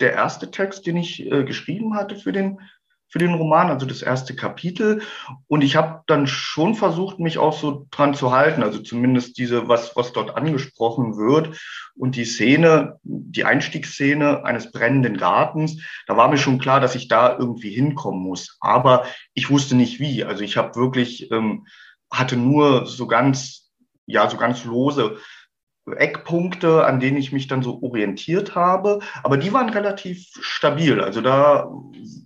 der 0.00 0.12
erste 0.12 0.50
Text, 0.50 0.86
den 0.86 0.98
ich 0.98 1.24
äh, 1.24 1.44
geschrieben 1.44 1.94
hatte 1.94 2.14
für 2.14 2.32
den 2.32 2.60
für 3.08 3.18
den 3.18 3.34
Roman, 3.34 3.70
also 3.70 3.86
das 3.86 4.02
erste 4.02 4.36
Kapitel. 4.36 5.02
Und 5.46 5.62
ich 5.62 5.76
habe 5.76 6.02
dann 6.06 6.26
schon 6.26 6.74
versucht, 6.74 7.18
mich 7.18 7.38
auch 7.38 7.58
so 7.58 7.86
dran 7.90 8.14
zu 8.14 8.32
halten, 8.32 8.62
also 8.62 8.80
zumindest 8.80 9.38
diese, 9.38 9.68
was, 9.68 9.96
was 9.96 10.12
dort 10.12 10.36
angesprochen 10.36 11.16
wird. 11.16 11.58
Und 11.94 12.16
die 12.16 12.24
Szene, 12.24 12.98
die 13.02 13.44
Einstiegsszene 13.44 14.44
eines 14.44 14.70
brennenden 14.70 15.16
Gartens, 15.16 15.82
da 16.06 16.16
war 16.16 16.28
mir 16.28 16.38
schon 16.38 16.58
klar, 16.58 16.80
dass 16.80 16.94
ich 16.94 17.08
da 17.08 17.36
irgendwie 17.36 17.70
hinkommen 17.70 18.22
muss. 18.22 18.56
Aber 18.60 19.04
ich 19.34 19.50
wusste 19.50 19.74
nicht 19.74 20.00
wie. 20.00 20.24
Also 20.24 20.44
ich 20.44 20.56
habe 20.56 20.76
wirklich, 20.76 21.30
ähm, 21.30 21.66
hatte 22.10 22.36
nur 22.36 22.86
so 22.86 23.06
ganz, 23.06 23.70
ja, 24.06 24.28
so 24.28 24.36
ganz 24.36 24.64
lose 24.64 25.18
Eckpunkte, 25.96 26.84
an 26.84 27.00
denen 27.00 27.16
ich 27.16 27.32
mich 27.32 27.46
dann 27.46 27.62
so 27.62 27.82
orientiert 27.82 28.54
habe. 28.54 29.00
Aber 29.22 29.36
die 29.36 29.52
waren 29.52 29.70
relativ 29.70 30.28
stabil. 30.40 31.00
Also 31.00 31.20
da, 31.20 31.70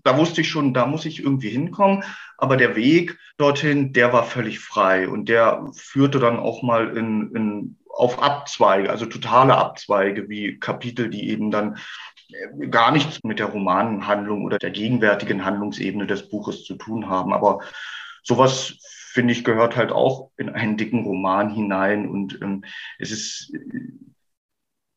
da 0.05 0.17
wusste 0.17 0.41
ich 0.41 0.49
schon, 0.49 0.75
da 0.75 0.87
muss 0.87 1.05
ich 1.05 1.21
irgendwie 1.21 1.51
hinkommen. 1.51 2.05
Aber 2.39 2.57
der 2.57 2.77
Weg 2.77 3.19
dorthin, 3.39 3.93
der 3.93 4.13
war 4.13 4.25
völlig 4.25 4.61
frei 4.61 5.09
und 5.09 5.29
der 5.29 5.67
führte 5.75 6.19
dann 6.19 6.39
auch 6.39 6.63
mal 6.63 6.97
in, 6.97 7.31
in, 7.35 7.77
auf 7.89 8.23
Abzweige, 8.23 8.91
also 8.91 9.07
totale 9.07 9.57
Abzweige, 9.57 10.29
wie 10.29 10.59
Kapitel, 10.59 11.09
die 11.09 11.29
eben 11.29 11.51
dann 11.51 11.77
gar 12.71 12.91
nichts 12.91 13.23
mit 13.23 13.39
der 13.39 13.47
Romanhandlung 13.47 14.45
oder 14.45 14.59
der 14.59 14.71
gegenwärtigen 14.71 15.45
Handlungsebene 15.45 16.07
des 16.07 16.29
Buches 16.29 16.65
zu 16.65 16.75
tun 16.75 17.09
haben. 17.09 17.33
Aber 17.33 17.61
sowas 18.23 18.77
finde 19.13 19.33
ich, 19.33 19.45
gehört 19.45 19.77
halt 19.77 19.93
auch 19.93 20.31
in 20.37 20.49
einen 20.49 20.77
dicken 20.77 21.05
Roman 21.05 21.51
hinein. 21.51 22.09
Und 22.09 22.41
ähm, 22.41 22.65
es 22.99 23.11
ist 23.11 23.53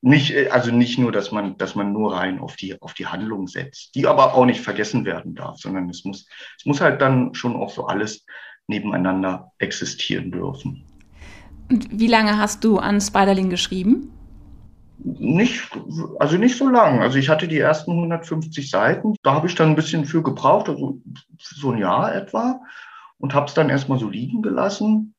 nicht, 0.01 0.51
also 0.51 0.71
nicht 0.71 0.97
nur, 0.99 1.11
dass 1.11 1.31
man, 1.31 1.57
dass 1.57 1.75
man 1.75 1.91
nur 1.91 2.15
rein 2.15 2.39
auf 2.39 2.55
die, 2.55 2.79
auf 2.81 2.93
die 2.93 3.07
Handlung 3.07 3.47
setzt, 3.47 3.95
die 3.95 4.07
aber 4.07 4.35
auch 4.35 4.45
nicht 4.45 4.61
vergessen 4.61 5.03
werden 5.03 5.35
darf, 5.35 5.57
sondern 5.57 5.89
es 5.89 6.05
muss, 6.05 6.27
es 6.57 6.65
muss 6.65 6.79
halt 6.79 7.01
dann 7.01 7.33
schon 7.33 7.55
auch 7.55 7.71
so 7.71 7.87
alles 7.87 8.25
nebeneinander 8.67 9.51
existieren 9.57 10.31
dürfen. 10.31 10.85
Und 11.69 11.87
wie 11.91 12.07
lange 12.07 12.37
hast 12.37 12.63
du 12.63 12.77
an 12.77 13.01
Spiderling 13.01 13.49
geschrieben? 13.49 14.11
Nicht, 14.99 15.69
also 16.19 16.37
nicht 16.37 16.57
so 16.57 16.69
lang. 16.69 17.01
Also 17.01 17.17
ich 17.17 17.29
hatte 17.29 17.47
die 17.47 17.59
ersten 17.59 17.91
150 17.91 18.69
Seiten. 18.69 19.15
Da 19.23 19.33
habe 19.33 19.47
ich 19.47 19.55
dann 19.55 19.69
ein 19.69 19.75
bisschen 19.75 20.05
für 20.05 20.23
gebraucht, 20.23 20.69
also 20.69 21.01
so 21.37 21.71
ein 21.71 21.79
Jahr 21.79 22.15
etwa 22.15 22.61
und 23.19 23.33
habe 23.33 23.47
es 23.47 23.53
dann 23.53 23.69
erstmal 23.69 23.99
so 23.99 24.09
liegen 24.09 24.41
gelassen 24.41 25.15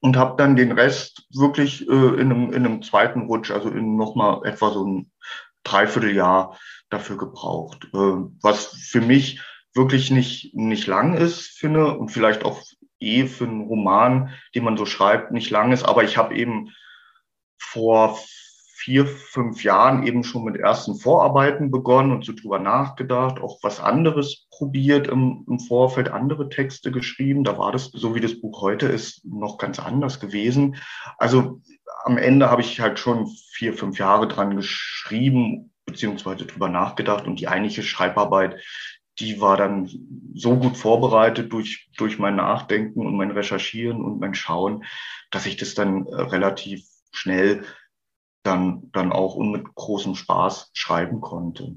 und 0.00 0.16
habe 0.16 0.36
dann 0.36 0.56
den 0.56 0.72
Rest 0.72 1.26
wirklich 1.32 1.88
äh, 1.88 1.92
in, 1.92 2.30
einem, 2.30 2.52
in 2.52 2.66
einem 2.66 2.82
zweiten 2.82 3.22
Rutsch, 3.22 3.50
also 3.50 3.70
in 3.70 3.96
nochmal 3.96 4.40
etwa 4.44 4.70
so 4.70 4.84
ein 4.86 5.10
Dreivierteljahr 5.62 6.58
dafür 6.90 7.16
gebraucht. 7.16 7.88
Äh, 7.94 7.96
was 8.42 8.66
für 8.66 9.00
mich 9.00 9.40
wirklich 9.74 10.10
nicht, 10.10 10.54
nicht 10.54 10.86
lang 10.86 11.14
ist, 11.14 11.58
finde, 11.58 11.96
und 11.96 12.10
vielleicht 12.10 12.44
auch 12.44 12.62
eh 13.00 13.26
für 13.26 13.44
einen 13.44 13.62
Roman, 13.62 14.30
den 14.54 14.64
man 14.64 14.76
so 14.76 14.86
schreibt, 14.86 15.32
nicht 15.32 15.50
lang 15.50 15.72
ist. 15.72 15.84
Aber 15.84 16.04
ich 16.04 16.16
habe 16.16 16.36
eben 16.36 16.70
vor 17.58 18.18
vier, 18.84 19.06
fünf 19.06 19.64
Jahren 19.64 20.06
eben 20.06 20.24
schon 20.24 20.44
mit 20.44 20.56
ersten 20.56 20.94
Vorarbeiten 20.94 21.70
begonnen 21.70 22.12
und 22.12 22.22
so 22.26 22.34
drüber 22.34 22.58
nachgedacht, 22.58 23.40
auch 23.40 23.58
was 23.62 23.80
anderes 23.80 24.46
probiert 24.50 25.06
im, 25.06 25.46
im 25.48 25.58
Vorfeld, 25.58 26.10
andere 26.10 26.50
Texte 26.50 26.92
geschrieben. 26.92 27.44
Da 27.44 27.56
war 27.56 27.72
das, 27.72 27.86
so 27.86 28.14
wie 28.14 28.20
das 28.20 28.38
Buch 28.38 28.60
heute 28.60 28.86
ist, 28.86 29.24
noch 29.24 29.56
ganz 29.56 29.78
anders 29.78 30.20
gewesen. 30.20 30.76
Also 31.16 31.62
am 32.04 32.18
Ende 32.18 32.50
habe 32.50 32.60
ich 32.60 32.78
halt 32.78 32.98
schon 32.98 33.26
vier, 33.52 33.72
fünf 33.72 33.98
Jahre 33.98 34.28
dran 34.28 34.54
geschrieben, 34.54 35.72
beziehungsweise 35.86 36.44
drüber 36.44 36.68
nachgedacht 36.68 37.26
und 37.26 37.40
die 37.40 37.48
eigentliche 37.48 37.82
Schreibarbeit, 37.82 38.60
die 39.18 39.40
war 39.40 39.56
dann 39.56 39.88
so 40.34 40.56
gut 40.56 40.76
vorbereitet 40.76 41.50
durch, 41.54 41.88
durch 41.96 42.18
mein 42.18 42.36
Nachdenken 42.36 43.06
und 43.06 43.16
mein 43.16 43.30
Recherchieren 43.30 44.04
und 44.04 44.20
mein 44.20 44.34
Schauen, 44.34 44.84
dass 45.30 45.46
ich 45.46 45.56
das 45.56 45.74
dann 45.74 46.06
äh, 46.06 46.20
relativ 46.20 46.84
schnell 47.12 47.64
dann, 48.44 48.90
dann 48.92 49.12
auch 49.12 49.34
und 49.34 49.50
mit 49.50 49.74
großem 49.74 50.14
Spaß 50.14 50.70
schreiben 50.74 51.20
konnte. 51.20 51.74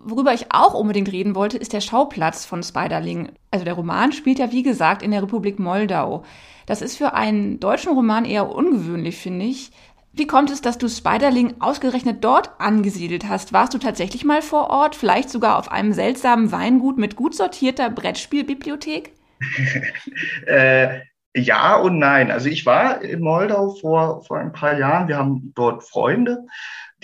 Worüber 0.00 0.32
ich 0.32 0.46
auch 0.50 0.74
unbedingt 0.74 1.10
reden 1.10 1.34
wollte, 1.34 1.58
ist 1.58 1.72
der 1.72 1.80
Schauplatz 1.80 2.44
von 2.44 2.62
Spiderling. 2.62 3.32
Also 3.50 3.64
der 3.64 3.74
Roman 3.74 4.12
spielt 4.12 4.38
ja, 4.38 4.52
wie 4.52 4.62
gesagt, 4.62 5.02
in 5.02 5.10
der 5.10 5.22
Republik 5.22 5.58
Moldau. 5.58 6.24
Das 6.66 6.82
ist 6.82 6.96
für 6.96 7.14
einen 7.14 7.58
deutschen 7.58 7.92
Roman 7.92 8.24
eher 8.24 8.54
ungewöhnlich, 8.54 9.16
finde 9.16 9.46
ich. 9.46 9.72
Wie 10.12 10.26
kommt 10.26 10.50
es, 10.50 10.60
dass 10.60 10.78
du 10.78 10.88
Spiderling 10.88 11.60
ausgerechnet 11.60 12.24
dort 12.24 12.60
angesiedelt 12.60 13.28
hast? 13.28 13.52
Warst 13.52 13.74
du 13.74 13.78
tatsächlich 13.78 14.24
mal 14.24 14.42
vor 14.42 14.70
Ort, 14.70 14.94
vielleicht 14.94 15.30
sogar 15.30 15.58
auf 15.58 15.70
einem 15.70 15.92
seltsamen 15.92 16.52
Weingut 16.52 16.98
mit 16.98 17.16
gut 17.16 17.34
sortierter 17.34 17.90
Brettspielbibliothek? 17.90 19.12
äh, 20.46 21.00
ja 21.38 21.76
und 21.76 21.98
nein. 21.98 22.30
Also 22.30 22.48
ich 22.48 22.66
war 22.66 23.02
in 23.02 23.20
Moldau 23.20 23.74
vor, 23.74 24.22
vor 24.24 24.38
ein 24.38 24.52
paar 24.52 24.78
Jahren. 24.78 25.08
Wir 25.08 25.16
haben 25.16 25.52
dort 25.54 25.84
Freunde, 25.84 26.46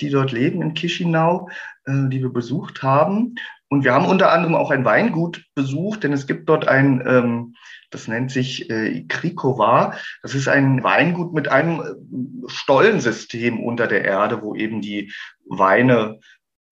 die 0.00 0.10
dort 0.10 0.32
leben 0.32 0.62
in 0.62 0.74
Chisinau, 0.74 1.48
äh, 1.86 2.08
die 2.08 2.20
wir 2.22 2.32
besucht 2.32 2.82
haben. 2.82 3.36
Und 3.68 3.84
wir 3.84 3.94
haben 3.94 4.06
unter 4.06 4.30
anderem 4.30 4.54
auch 4.54 4.70
ein 4.70 4.84
Weingut 4.84 5.44
besucht, 5.54 6.04
denn 6.04 6.12
es 6.12 6.26
gibt 6.26 6.48
dort 6.48 6.68
ein, 6.68 7.02
ähm, 7.06 7.54
das 7.90 8.08
nennt 8.08 8.30
sich 8.30 8.70
äh, 8.70 9.04
Krikova. 9.08 9.94
Das 10.22 10.34
ist 10.34 10.48
ein 10.48 10.84
Weingut 10.84 11.32
mit 11.32 11.48
einem 11.48 11.80
äh, 11.80 12.48
Stollensystem 12.48 13.60
unter 13.60 13.86
der 13.86 14.04
Erde, 14.04 14.42
wo 14.42 14.54
eben 14.54 14.80
die 14.80 15.12
Weine 15.48 16.20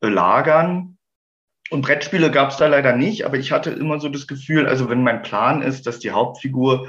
lagern. 0.01 0.97
Und 1.71 1.83
Brettspiele 1.83 2.31
gab 2.31 2.51
es 2.51 2.59
da 2.59 2.67
leider 2.67 2.95
nicht, 2.95 3.25
aber 3.25 3.39
ich 3.39 3.51
hatte 3.51 3.71
immer 3.71 3.99
so 3.99 4.09
das 4.09 4.27
Gefühl, 4.27 4.67
also 4.67 4.91
wenn 4.91 5.03
mein 5.03 5.23
Plan 5.23 5.63
ist, 5.63 5.87
dass 5.87 6.01
die 6.01 6.11
Hauptfigur 6.11 6.89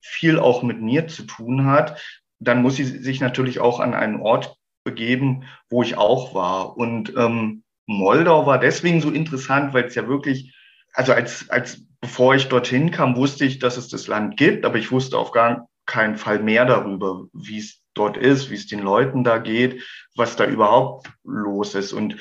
viel 0.00 0.38
auch 0.38 0.62
mit 0.62 0.80
mir 0.80 1.08
zu 1.08 1.24
tun 1.24 1.66
hat, 1.66 2.00
dann 2.38 2.62
muss 2.62 2.76
sie 2.76 2.84
sich 2.84 3.20
natürlich 3.20 3.60
auch 3.60 3.80
an 3.80 3.94
einen 3.94 4.20
Ort 4.20 4.56
begeben, 4.84 5.44
wo 5.68 5.82
ich 5.82 5.96
auch 5.96 6.34
war. 6.34 6.76
Und 6.76 7.12
ähm, 7.16 7.62
Moldau 7.86 8.46
war 8.46 8.58
deswegen 8.58 9.00
so 9.00 9.10
interessant, 9.10 9.74
weil 9.74 9.84
es 9.84 9.94
ja 9.94 10.06
wirklich, 10.08 10.54
also 10.92 11.12
als, 11.12 11.50
als 11.50 11.84
bevor 12.00 12.34
ich 12.34 12.48
dorthin 12.48 12.90
kam, 12.90 13.16
wusste 13.16 13.44
ich, 13.44 13.58
dass 13.58 13.76
es 13.76 13.88
das 13.88 14.06
Land 14.06 14.36
gibt, 14.36 14.64
aber 14.64 14.78
ich 14.78 14.92
wusste 14.92 15.18
auf 15.18 15.32
gar 15.32 15.68
keinen 15.86 16.16
Fall 16.16 16.38
mehr 16.40 16.64
darüber, 16.64 17.26
wie 17.32 17.58
es 17.58 17.82
dort 17.94 18.16
ist, 18.16 18.50
wie 18.50 18.54
es 18.54 18.66
den 18.66 18.80
Leuten 18.80 19.24
da 19.24 19.38
geht, 19.38 19.82
was 20.14 20.36
da 20.36 20.46
überhaupt 20.46 21.10
los 21.24 21.74
ist. 21.74 21.92
Und, 21.92 22.16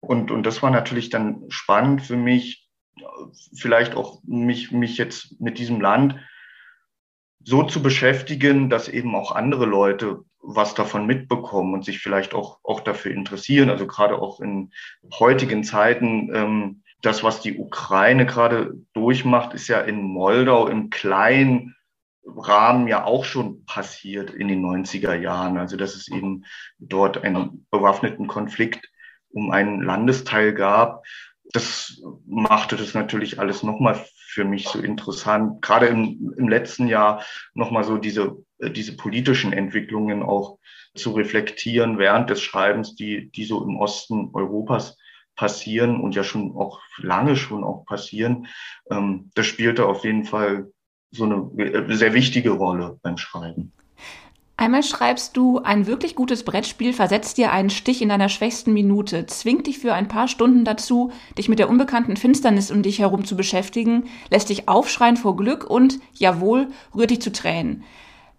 und, 0.00 0.30
und 0.30 0.44
das 0.44 0.62
war 0.62 0.70
natürlich 0.70 1.08
dann 1.08 1.44
spannend 1.48 2.02
für 2.02 2.16
mich, 2.16 2.68
vielleicht 3.56 3.94
auch 3.94 4.20
mich, 4.24 4.72
mich 4.72 4.98
jetzt 4.98 5.40
mit 5.40 5.58
diesem 5.58 5.80
Land 5.80 6.16
so 7.46 7.62
zu 7.62 7.80
beschäftigen, 7.80 8.68
dass 8.70 8.88
eben 8.88 9.14
auch 9.14 9.30
andere 9.30 9.66
Leute 9.66 10.24
was 10.42 10.74
davon 10.74 11.06
mitbekommen 11.06 11.74
und 11.74 11.84
sich 11.84 12.00
vielleicht 12.00 12.34
auch, 12.34 12.58
auch 12.64 12.80
dafür 12.80 13.12
interessieren. 13.12 13.70
Also 13.70 13.86
gerade 13.86 14.18
auch 14.18 14.40
in 14.40 14.72
heutigen 15.18 15.62
Zeiten, 15.62 16.34
ähm, 16.34 16.82
das, 17.02 17.22
was 17.22 17.40
die 17.40 17.56
Ukraine 17.56 18.26
gerade 18.26 18.74
durchmacht, 18.94 19.54
ist 19.54 19.68
ja 19.68 19.80
in 19.80 20.02
Moldau 20.02 20.66
im 20.66 20.90
kleinen 20.90 21.76
Rahmen 22.24 22.88
ja 22.88 23.04
auch 23.04 23.24
schon 23.24 23.64
passiert 23.64 24.30
in 24.30 24.48
den 24.48 24.64
90er 24.64 25.14
Jahren. 25.14 25.56
Also 25.56 25.76
dass 25.76 25.94
es 25.94 26.08
eben 26.08 26.44
dort 26.80 27.22
einen 27.22 27.64
bewaffneten 27.70 28.26
Konflikt 28.26 28.90
um 29.30 29.52
einen 29.52 29.82
Landesteil 29.82 30.52
gab. 30.52 31.04
Das 31.52 32.02
machte 32.26 32.76
das 32.76 32.94
natürlich 32.94 33.38
alles 33.38 33.62
nochmal 33.62 34.04
für 34.36 34.44
mich 34.44 34.68
so 34.68 34.80
interessant, 34.80 35.62
gerade 35.62 35.86
im, 35.86 36.34
im 36.36 36.46
letzten 36.46 36.88
Jahr 36.88 37.24
nochmal 37.54 37.84
so 37.84 37.96
diese, 37.96 38.36
äh, 38.58 38.70
diese 38.70 38.94
politischen 38.94 39.54
Entwicklungen 39.54 40.22
auch 40.22 40.58
zu 40.94 41.12
reflektieren 41.12 41.96
während 41.98 42.28
des 42.28 42.42
Schreibens, 42.42 42.94
die, 42.94 43.30
die 43.30 43.44
so 43.46 43.64
im 43.64 43.78
Osten 43.78 44.28
Europas 44.34 44.98
passieren 45.36 46.02
und 46.02 46.14
ja 46.14 46.22
schon 46.22 46.54
auch 46.54 46.80
lange 46.98 47.34
schon 47.34 47.64
auch 47.64 47.86
passieren. 47.86 48.46
Ähm, 48.90 49.30
das 49.34 49.46
spielte 49.46 49.86
auf 49.86 50.04
jeden 50.04 50.24
Fall 50.24 50.70
so 51.12 51.24
eine 51.24 51.36
äh, 51.56 51.94
sehr 51.94 52.12
wichtige 52.12 52.50
Rolle 52.50 52.98
beim 53.02 53.16
Schreiben. 53.16 53.72
Einmal 54.58 54.82
schreibst 54.82 55.36
du, 55.36 55.58
ein 55.58 55.86
wirklich 55.86 56.14
gutes 56.14 56.42
Brettspiel 56.42 56.94
versetzt 56.94 57.36
dir 57.36 57.52
einen 57.52 57.68
Stich 57.68 58.00
in 58.00 58.08
deiner 58.08 58.30
schwächsten 58.30 58.72
Minute, 58.72 59.26
zwingt 59.26 59.66
dich 59.66 59.78
für 59.78 59.92
ein 59.92 60.08
paar 60.08 60.28
Stunden 60.28 60.64
dazu, 60.64 61.12
dich 61.36 61.50
mit 61.50 61.58
der 61.58 61.68
unbekannten 61.68 62.16
Finsternis 62.16 62.70
um 62.70 62.82
dich 62.82 62.98
herum 62.98 63.26
zu 63.26 63.36
beschäftigen, 63.36 64.04
lässt 64.30 64.48
dich 64.48 64.66
aufschreien 64.66 65.18
vor 65.18 65.36
Glück 65.36 65.68
und, 65.68 65.98
jawohl, 66.14 66.68
rührt 66.94 67.10
dich 67.10 67.20
zu 67.20 67.32
Tränen. 67.32 67.84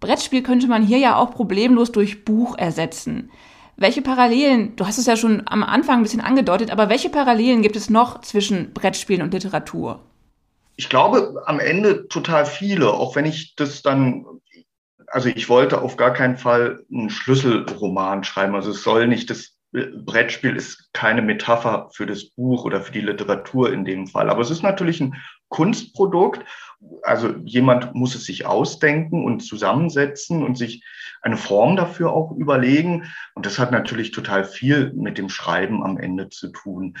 Brettspiel 0.00 0.42
könnte 0.42 0.66
man 0.66 0.82
hier 0.82 0.98
ja 0.98 1.16
auch 1.16 1.30
problemlos 1.30 1.92
durch 1.92 2.24
Buch 2.24 2.58
ersetzen. 2.58 3.30
Welche 3.76 4.02
Parallelen, 4.02 4.74
du 4.74 4.86
hast 4.86 4.98
es 4.98 5.06
ja 5.06 5.16
schon 5.16 5.44
am 5.46 5.62
Anfang 5.62 5.98
ein 5.98 6.02
bisschen 6.02 6.20
angedeutet, 6.20 6.72
aber 6.72 6.88
welche 6.88 7.10
Parallelen 7.10 7.62
gibt 7.62 7.76
es 7.76 7.90
noch 7.90 8.22
zwischen 8.22 8.72
Brettspielen 8.72 9.22
und 9.22 9.32
Literatur? 9.32 10.00
Ich 10.74 10.88
glaube 10.88 11.42
am 11.46 11.60
Ende 11.60 12.08
total 12.08 12.44
viele, 12.44 12.92
auch 12.92 13.14
wenn 13.14 13.24
ich 13.24 13.54
das 13.54 13.82
dann 13.82 14.24
also 15.10 15.28
ich 15.28 15.48
wollte 15.48 15.80
auf 15.80 15.96
gar 15.96 16.12
keinen 16.12 16.36
Fall 16.36 16.84
einen 16.92 17.10
Schlüsselroman 17.10 18.24
schreiben. 18.24 18.54
Also 18.54 18.70
es 18.70 18.82
soll 18.82 19.06
nicht 19.06 19.30
das 19.30 19.58
Brettspiel 19.70 20.56
ist 20.56 20.90
keine 20.94 21.20
Metapher 21.20 21.90
für 21.92 22.06
das 22.06 22.30
Buch 22.30 22.64
oder 22.64 22.80
für 22.80 22.92
die 22.92 23.02
Literatur 23.02 23.70
in 23.70 23.84
dem 23.84 24.06
Fall. 24.06 24.30
Aber 24.30 24.40
es 24.40 24.50
ist 24.50 24.62
natürlich 24.62 25.00
ein 25.00 25.16
Kunstprodukt. 25.48 26.44
Also 27.02 27.34
jemand 27.44 27.94
muss 27.94 28.14
es 28.14 28.24
sich 28.24 28.46
ausdenken 28.46 29.24
und 29.24 29.40
zusammensetzen 29.40 30.42
und 30.42 30.56
sich 30.56 30.84
eine 31.20 31.36
Form 31.36 31.76
dafür 31.76 32.12
auch 32.12 32.32
überlegen. 32.32 33.12
Und 33.34 33.44
das 33.44 33.58
hat 33.58 33.70
natürlich 33.70 34.10
total 34.10 34.44
viel 34.44 34.92
mit 34.94 35.18
dem 35.18 35.28
Schreiben 35.28 35.82
am 35.82 35.98
Ende 35.98 36.30
zu 36.30 36.48
tun. 36.48 36.96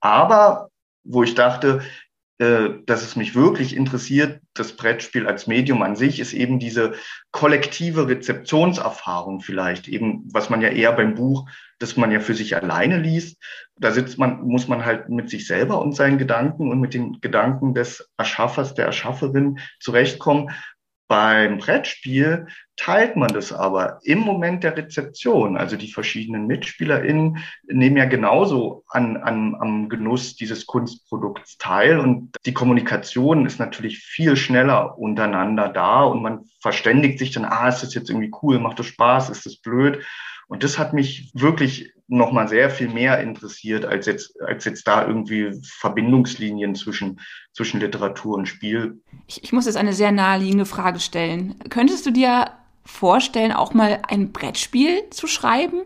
Aber 0.00 0.70
wo 1.04 1.22
ich 1.22 1.34
dachte, 1.34 1.82
dass 2.86 3.02
es 3.02 3.16
mich 3.16 3.34
wirklich 3.34 3.76
interessiert, 3.76 4.40
das 4.54 4.74
Brettspiel 4.76 5.26
als 5.26 5.46
Medium 5.46 5.82
an 5.82 5.96
sich, 5.96 6.18
ist 6.18 6.32
eben 6.32 6.58
diese 6.58 6.94
kollektive 7.30 8.08
Rezeptionserfahrung 8.08 9.40
vielleicht, 9.40 9.88
eben 9.88 10.28
was 10.32 10.50
man 10.50 10.60
ja 10.60 10.68
eher 10.68 10.92
beim 10.92 11.14
Buch, 11.14 11.48
das 11.78 11.96
man 11.96 12.10
ja 12.10 12.20
für 12.20 12.34
sich 12.34 12.56
alleine 12.56 12.98
liest. 12.98 13.38
Da 13.76 13.92
sitzt 13.92 14.18
man, 14.18 14.42
muss 14.42 14.68
man 14.68 14.84
halt 14.84 15.08
mit 15.08 15.30
sich 15.30 15.46
selber 15.46 15.80
und 15.80 15.94
seinen 15.94 16.18
Gedanken 16.18 16.70
und 16.70 16.80
mit 16.80 16.94
den 16.94 17.20
Gedanken 17.20 17.74
des 17.74 18.08
Erschaffers, 18.16 18.74
der 18.74 18.86
Erschafferin 18.86 19.58
zurechtkommen. 19.80 20.50
Beim 21.12 21.58
Brettspiel 21.58 22.46
teilt 22.76 23.16
man 23.16 23.28
das 23.34 23.52
aber 23.52 23.98
im 24.02 24.20
Moment 24.20 24.64
der 24.64 24.78
Rezeption. 24.78 25.58
Also 25.58 25.76
die 25.76 25.92
verschiedenen 25.92 26.46
MitspielerInnen 26.46 27.36
nehmen 27.66 27.98
ja 27.98 28.06
genauso 28.06 28.82
an, 28.88 29.18
an, 29.18 29.54
am 29.56 29.90
Genuss 29.90 30.36
dieses 30.36 30.64
Kunstprodukts 30.64 31.58
teil. 31.58 31.98
Und 31.98 32.30
die 32.46 32.54
Kommunikation 32.54 33.44
ist 33.44 33.58
natürlich 33.58 33.98
viel 33.98 34.36
schneller 34.36 34.98
untereinander 34.98 35.68
da 35.68 36.04
und 36.04 36.22
man 36.22 36.46
verständigt 36.62 37.18
sich 37.18 37.30
dann, 37.32 37.44
ah, 37.44 37.68
ist 37.68 37.82
das 37.82 37.92
jetzt 37.92 38.08
irgendwie 38.08 38.32
cool, 38.40 38.58
macht 38.58 38.78
das 38.78 38.86
Spaß, 38.86 39.28
ist 39.28 39.44
das 39.44 39.58
blöd? 39.58 40.02
Und 40.48 40.64
das 40.64 40.78
hat 40.78 40.92
mich 40.92 41.30
wirklich 41.34 41.92
nochmal 42.08 42.46
sehr 42.46 42.68
viel 42.70 42.88
mehr 42.88 43.20
interessiert, 43.20 43.84
als 43.84 44.06
jetzt, 44.06 44.40
als 44.42 44.64
jetzt 44.64 44.86
da 44.86 45.06
irgendwie 45.06 45.50
Verbindungslinien 45.78 46.74
zwischen, 46.74 47.20
zwischen 47.52 47.80
Literatur 47.80 48.36
und 48.36 48.46
Spiel. 48.46 49.00
Ich, 49.26 49.42
ich 49.42 49.52
muss 49.52 49.66
jetzt 49.66 49.76
eine 49.76 49.94
sehr 49.94 50.12
naheliegende 50.12 50.66
Frage 50.66 51.00
stellen. 51.00 51.54
Könntest 51.70 52.04
du 52.04 52.10
dir 52.10 52.50
vorstellen, 52.84 53.52
auch 53.52 53.72
mal 53.74 54.02
ein 54.08 54.32
Brettspiel 54.32 55.08
zu 55.10 55.26
schreiben? 55.26 55.82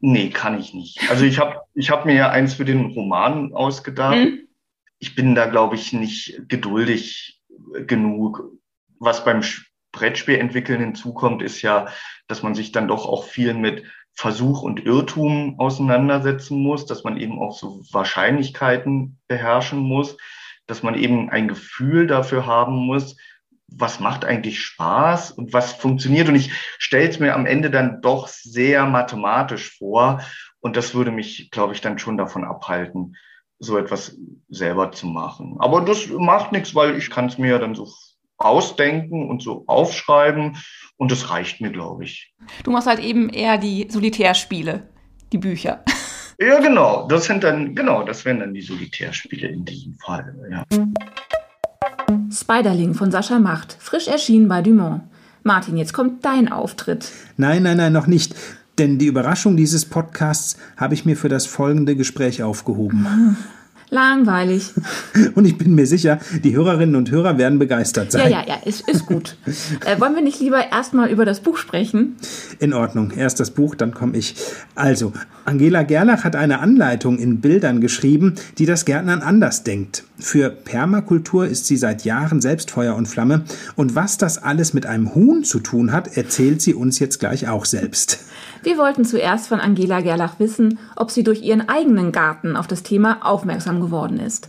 Nee, 0.00 0.30
kann 0.30 0.58
ich 0.58 0.74
nicht. 0.74 1.08
Also 1.08 1.24
ich 1.24 1.38
habe 1.38 1.60
ich 1.74 1.90
hab 1.90 2.04
mir 2.04 2.14
ja 2.14 2.30
eins 2.30 2.54
für 2.54 2.64
den 2.64 2.86
Roman 2.86 3.54
ausgedacht. 3.54 4.16
Hm. 4.16 4.40
Ich 4.98 5.14
bin 5.14 5.34
da, 5.34 5.46
glaube 5.46 5.76
ich, 5.76 5.92
nicht 5.92 6.42
geduldig 6.48 7.42
genug. 7.86 8.52
Was 8.98 9.24
beim 9.24 9.42
Brettspiel 9.94 10.36
entwickeln 10.36 10.80
hinzukommt, 10.80 11.42
ist 11.42 11.62
ja, 11.62 11.86
dass 12.26 12.42
man 12.42 12.54
sich 12.54 12.72
dann 12.72 12.88
doch 12.88 13.06
auch 13.06 13.24
viel 13.24 13.54
mit 13.54 13.84
Versuch 14.12 14.62
und 14.62 14.84
Irrtum 14.84 15.58
auseinandersetzen 15.58 16.58
muss, 16.62 16.86
dass 16.86 17.04
man 17.04 17.16
eben 17.16 17.40
auch 17.40 17.56
so 17.56 17.82
Wahrscheinlichkeiten 17.90 19.18
beherrschen 19.28 19.78
muss, 19.80 20.16
dass 20.66 20.82
man 20.82 20.94
eben 20.94 21.30
ein 21.30 21.48
Gefühl 21.48 22.06
dafür 22.06 22.46
haben 22.46 22.74
muss, 22.74 23.16
was 23.68 24.00
macht 24.00 24.24
eigentlich 24.24 24.60
Spaß 24.60 25.32
und 25.32 25.52
was 25.52 25.72
funktioniert. 25.72 26.28
Und 26.28 26.36
ich 26.36 26.52
stelle 26.78 27.08
es 27.08 27.18
mir 27.18 27.34
am 27.34 27.46
Ende 27.46 27.70
dann 27.70 28.00
doch 28.02 28.28
sehr 28.28 28.86
mathematisch 28.86 29.76
vor. 29.78 30.20
Und 30.60 30.76
das 30.76 30.94
würde 30.94 31.10
mich, 31.10 31.50
glaube 31.50 31.74
ich, 31.74 31.80
dann 31.80 31.98
schon 31.98 32.16
davon 32.16 32.44
abhalten, 32.44 33.16
so 33.58 33.76
etwas 33.78 34.16
selber 34.48 34.92
zu 34.92 35.06
machen. 35.06 35.56
Aber 35.58 35.80
das 35.80 36.06
macht 36.08 36.52
nichts, 36.52 36.74
weil 36.74 36.96
ich 36.96 37.10
kann 37.10 37.26
es 37.26 37.38
mir 37.38 37.58
dann 37.58 37.74
so 37.74 37.88
ausdenken 38.38 39.28
und 39.28 39.42
so 39.42 39.64
aufschreiben. 39.66 40.56
Und 40.96 41.10
das 41.10 41.30
reicht 41.30 41.60
mir, 41.60 41.70
glaube 41.70 42.04
ich. 42.04 42.34
Du 42.62 42.70
machst 42.70 42.86
halt 42.86 43.00
eben 43.00 43.28
eher 43.28 43.58
die 43.58 43.88
Solitärspiele, 43.90 44.88
die 45.32 45.38
Bücher. 45.38 45.84
Ja, 46.38 46.60
genau. 46.60 47.06
Das 47.08 47.26
sind 47.26 47.44
dann, 47.44 47.74
genau, 47.74 48.02
das 48.02 48.24
wären 48.24 48.40
dann 48.40 48.54
die 48.54 48.62
Solitärspiele 48.62 49.48
in 49.48 49.64
diesem 49.64 49.94
Fall. 49.94 50.34
Ja. 50.50 50.64
Spiderling 52.30 52.94
von 52.94 53.10
Sascha 53.10 53.38
Macht, 53.38 53.76
frisch 53.78 54.08
erschienen 54.08 54.48
bei 54.48 54.62
Dumont. 54.62 55.02
Martin, 55.42 55.76
jetzt 55.76 55.92
kommt 55.92 56.24
dein 56.24 56.50
Auftritt. 56.50 57.12
Nein, 57.36 57.62
nein, 57.62 57.76
nein, 57.76 57.92
noch 57.92 58.06
nicht. 58.06 58.34
Denn 58.78 58.98
die 58.98 59.06
Überraschung 59.06 59.56
dieses 59.56 59.84
Podcasts 59.84 60.56
habe 60.76 60.94
ich 60.94 61.04
mir 61.04 61.16
für 61.16 61.28
das 61.28 61.46
folgende 61.46 61.94
Gespräch 61.94 62.42
aufgehoben. 62.42 63.36
Langweilig. 63.90 64.72
Und 65.34 65.44
ich 65.44 65.58
bin 65.58 65.74
mir 65.74 65.86
sicher, 65.86 66.18
die 66.42 66.56
Hörerinnen 66.56 66.96
und 66.96 67.10
Hörer 67.10 67.38
werden 67.38 67.58
begeistert 67.58 68.12
sein. 68.12 68.30
Ja, 68.30 68.40
ja, 68.40 68.48
ja, 68.48 68.56
ist, 68.64 68.88
ist 68.88 69.06
gut. 69.06 69.36
äh, 69.84 70.00
wollen 70.00 70.14
wir 70.14 70.22
nicht 70.22 70.40
lieber 70.40 70.70
erstmal 70.70 71.10
über 71.10 71.24
das 71.24 71.40
Buch 71.40 71.56
sprechen? 71.58 72.16
In 72.58 72.72
Ordnung. 72.72 73.12
Erst 73.16 73.40
das 73.40 73.50
Buch, 73.50 73.74
dann 73.74 73.94
komme 73.94 74.16
ich. 74.16 74.34
Also, 74.74 75.12
Angela 75.44 75.82
Gerlach 75.82 76.24
hat 76.24 76.36
eine 76.36 76.60
Anleitung 76.60 77.18
in 77.18 77.40
Bildern 77.40 77.80
geschrieben, 77.80 78.34
die 78.58 78.66
das 78.66 78.84
Gärtnern 78.84 79.20
anders 79.20 79.62
denkt. 79.62 80.04
Für 80.18 80.50
Permakultur 80.50 81.46
ist 81.46 81.66
sie 81.66 81.76
seit 81.76 82.04
Jahren 82.04 82.40
selbst 82.40 82.70
Feuer 82.70 82.96
und 82.96 83.06
Flamme. 83.06 83.44
Und 83.76 83.94
was 83.94 84.16
das 84.16 84.42
alles 84.42 84.74
mit 84.74 84.86
einem 84.86 85.14
Huhn 85.14 85.44
zu 85.44 85.60
tun 85.60 85.92
hat, 85.92 86.16
erzählt 86.16 86.62
sie 86.62 86.74
uns 86.74 86.98
jetzt 86.98 87.20
gleich 87.20 87.48
auch 87.48 87.64
selbst. 87.64 88.20
Wir 88.64 88.78
wollten 88.78 89.04
zuerst 89.04 89.48
von 89.48 89.60
Angela 89.60 90.00
Gerlach 90.00 90.38
wissen, 90.38 90.78
ob 90.96 91.10
sie 91.10 91.22
durch 91.22 91.42
ihren 91.42 91.68
eigenen 91.68 92.12
Garten 92.12 92.56
auf 92.56 92.66
das 92.66 92.82
Thema 92.82 93.18
aufmerksam 93.20 93.82
geworden 93.82 94.18
ist. 94.18 94.48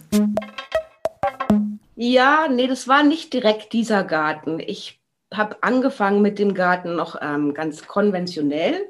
Ja, 1.98 2.48
nee, 2.50 2.68
das 2.68 2.88
war 2.88 3.04
nicht 3.04 3.34
direkt 3.34 3.74
dieser 3.74 4.06
Garten. 4.06 4.62
Ich 4.62 5.02
habe 5.34 5.58
angefangen 5.64 6.22
mit 6.22 6.40
dem 6.40 6.54
Garten 6.54 6.96
noch 6.96 7.18
ähm, 7.22 7.54
ganz 7.54 7.88
konventionell, 7.88 8.90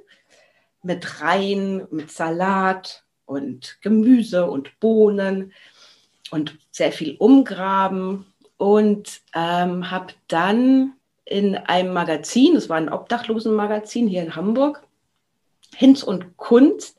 mit 0.83 1.21
Reihen, 1.21 1.87
mit 1.89 2.11
Salat 2.11 3.03
und 3.25 3.79
Gemüse 3.81 4.45
und 4.45 4.79
Bohnen 4.79 5.53
und 6.29 6.55
sehr 6.69 6.91
viel 6.91 7.15
umgraben 7.17 8.27
und 8.57 9.21
ähm, 9.33 9.89
habe 9.89 10.13
dann 10.27 10.93
in 11.25 11.55
einem 11.55 11.93
Magazin, 11.93 12.55
es 12.55 12.69
war 12.69 12.77
ein 12.77 12.93
Obdachlosenmagazin 12.93 14.07
hier 14.07 14.21
in 14.21 14.35
Hamburg, 14.35 14.84
Hinz 15.75 16.03
und 16.03 16.37
Kunst, 16.37 16.97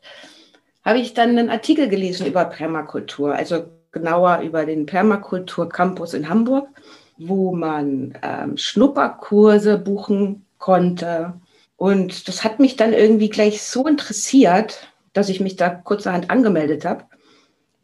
habe 0.84 0.98
ich 0.98 1.14
dann 1.14 1.30
einen 1.30 1.50
Artikel 1.50 1.88
gelesen 1.88 2.26
über 2.26 2.44
Permakultur, 2.44 3.34
also 3.34 3.64
genauer 3.92 4.40
über 4.40 4.66
den 4.66 4.86
Permakultur 4.86 5.68
Campus 5.68 6.14
in 6.14 6.28
Hamburg, 6.28 6.68
wo 7.18 7.54
man 7.54 8.16
ähm, 8.22 8.56
Schnupperkurse 8.56 9.78
buchen 9.78 10.44
konnte. 10.58 11.34
Und 11.76 12.28
das 12.28 12.44
hat 12.44 12.60
mich 12.60 12.76
dann 12.76 12.92
irgendwie 12.92 13.30
gleich 13.30 13.62
so 13.62 13.86
interessiert, 13.86 14.88
dass 15.12 15.28
ich 15.28 15.40
mich 15.40 15.56
da 15.56 15.70
kurzerhand 15.70 16.30
angemeldet 16.30 16.84
habe. 16.84 17.04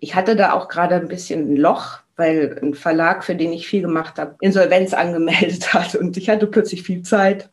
Ich 0.01 0.15
hatte 0.15 0.37
da 0.37 0.53
auch 0.53 0.69
gerade 0.69 0.97
ein 0.97 1.09
bisschen 1.09 1.53
ein 1.53 1.57
Loch, 1.57 1.99
weil 2.17 2.59
ein 2.63 2.75
Verlag, 2.75 3.25
für 3.25 3.35
den 3.35 3.53
ich 3.53 3.67
viel 3.67 3.83
gemacht 3.83 4.19
habe, 4.19 4.37
Insolvenz 4.41 4.95
angemeldet 4.95 5.73
hat 5.75 5.95
und 5.95 6.17
ich 6.17 6.29
hatte 6.29 6.47
plötzlich 6.47 6.83
viel 6.83 7.03
Zeit. 7.03 7.51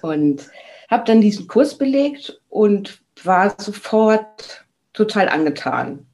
Und 0.00 0.48
habe 0.88 1.04
dann 1.04 1.20
diesen 1.20 1.48
Kurs 1.48 1.76
belegt 1.76 2.37
und 2.48 3.00
war 3.24 3.54
sofort 3.58 4.64
total 4.92 5.28
angetan 5.28 6.06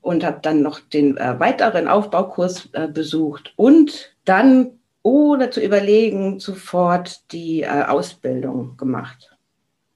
und 0.00 0.24
habe 0.24 0.40
dann 0.42 0.62
noch 0.62 0.80
den 0.80 1.16
äh, 1.16 1.38
weiteren 1.38 1.88
Aufbaukurs 1.88 2.68
äh, 2.72 2.88
besucht 2.88 3.52
und 3.56 4.14
dann 4.24 4.78
ohne 5.02 5.50
zu 5.50 5.60
überlegen 5.60 6.40
sofort 6.40 7.32
die 7.32 7.62
äh, 7.62 7.84
Ausbildung 7.84 8.76
gemacht. 8.76 9.30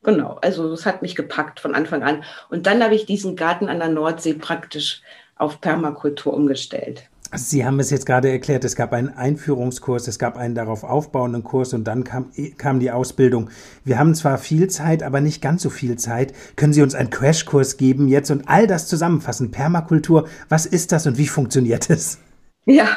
Genau, 0.02 0.38
also 0.42 0.70
das 0.70 0.84
hat 0.84 1.02
mich 1.02 1.14
gepackt 1.14 1.60
von 1.60 1.74
Anfang 1.74 2.02
an. 2.02 2.24
Und 2.50 2.66
dann 2.66 2.82
habe 2.82 2.94
ich 2.94 3.06
diesen 3.06 3.36
Garten 3.36 3.68
an 3.68 3.78
der 3.78 3.88
Nordsee 3.88 4.34
praktisch 4.34 5.00
auf 5.36 5.60
Permakultur 5.62 6.34
umgestellt. 6.34 7.04
Sie 7.36 7.64
haben 7.64 7.80
es 7.80 7.90
jetzt 7.90 8.06
gerade 8.06 8.30
erklärt, 8.30 8.64
es 8.64 8.76
gab 8.76 8.92
einen 8.92 9.08
Einführungskurs, 9.08 10.06
es 10.08 10.18
gab 10.18 10.36
einen 10.36 10.54
darauf 10.54 10.84
aufbauenden 10.84 11.42
Kurs 11.42 11.74
und 11.74 11.84
dann 11.84 12.04
kam, 12.04 12.30
kam 12.58 12.80
die 12.80 12.90
Ausbildung. 12.90 13.50
Wir 13.84 13.98
haben 13.98 14.14
zwar 14.14 14.38
viel 14.38 14.68
Zeit, 14.68 15.02
aber 15.02 15.20
nicht 15.20 15.42
ganz 15.42 15.62
so 15.62 15.70
viel 15.70 15.96
Zeit. 15.96 16.32
Können 16.56 16.72
Sie 16.72 16.82
uns 16.82 16.94
einen 16.94 17.10
Crashkurs 17.10 17.76
geben 17.76 18.08
jetzt 18.08 18.30
und 18.30 18.48
all 18.48 18.66
das 18.66 18.86
zusammenfassen? 18.86 19.50
Permakultur, 19.50 20.28
was 20.48 20.66
ist 20.66 20.92
das 20.92 21.06
und 21.06 21.18
wie 21.18 21.26
funktioniert 21.26 21.90
es? 21.90 22.18
Ja, 22.66 22.96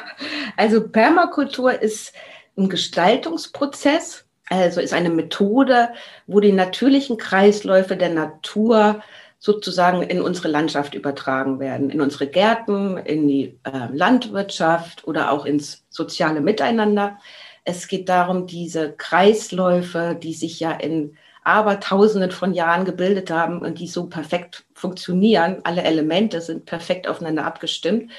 also 0.56 0.88
Permakultur 0.88 1.82
ist 1.82 2.13
ein 2.58 2.69
Gestaltungsprozess 2.69 4.26
Also 4.50 4.82
ist 4.82 4.93
eine 4.93 5.10
Methode, 5.10 5.89
wo 6.26 6.39
die 6.39 6.54
natürlichen 6.54 7.17
Kreisläufe 7.17 7.97
der 7.97 8.10
Natur 8.10 9.02
sozusagen 9.39 10.02
in 10.02 10.21
unsere 10.21 10.47
Landschaft 10.47 10.95
übertragen 10.95 11.60
werden, 11.60 11.89
in 11.89 12.02
unsere 12.02 12.28
Gärten, 12.28 12.97
in 12.97 13.28
die 13.28 13.60
äh, 13.63 13.88
Landwirtschaft 13.91 15.08
oder 15.08 15.32
auch 15.32 15.45
ins 15.45 15.86
soziale 15.89 16.41
Miteinander. 16.41 17.19
Es 17.63 17.88
geht 17.88 18.10
darum, 18.10 18.47
diese 18.47 18.93
Kreisläufe, 18.93 20.17
die 20.21 20.34
sich 20.34 20.60
ja 20.60 20.71
in 20.71 21.17
Abertausenden 21.43 22.32
von 22.32 22.54
Jahren 22.54 22.84
gebildet 22.84 23.32
haben 23.32 23.60
und 23.60 23.80
die 23.80 23.88
so 23.88 24.08
perfekt 24.08 24.65
funktionieren, 24.73 25.62
alle 25.63 25.84
Elemente 25.84 26.41
sind 26.41 26.65
perfekt 26.65 27.08
aufeinander 27.08 27.45
abgestimmt 27.45 28.12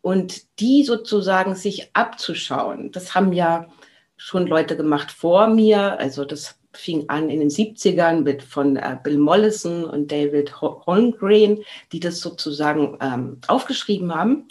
und 0.00 0.58
die 0.58 0.84
sozusagen 0.84 1.54
sich 1.54 1.90
abzuschauen. 1.94 2.90
Das 2.90 3.14
haben 3.14 3.32
ja 3.32 3.66
schon 4.16 4.46
Leute 4.46 4.76
gemacht 4.76 5.10
vor 5.10 5.48
mir, 5.48 5.98
also 5.98 6.24
das 6.24 6.61
fing 6.74 7.08
an 7.08 7.30
in 7.30 7.40
den 7.40 7.50
70ern 7.50 8.22
mit 8.22 8.42
von 8.42 8.76
äh, 8.76 8.96
Bill 9.02 9.18
Mollison 9.18 9.84
und 9.84 10.10
David 10.10 10.60
Holmgren, 10.60 11.58
die 11.92 12.00
das 12.00 12.20
sozusagen 12.20 12.98
ähm, 13.00 13.38
aufgeschrieben 13.46 14.14
haben. 14.14 14.48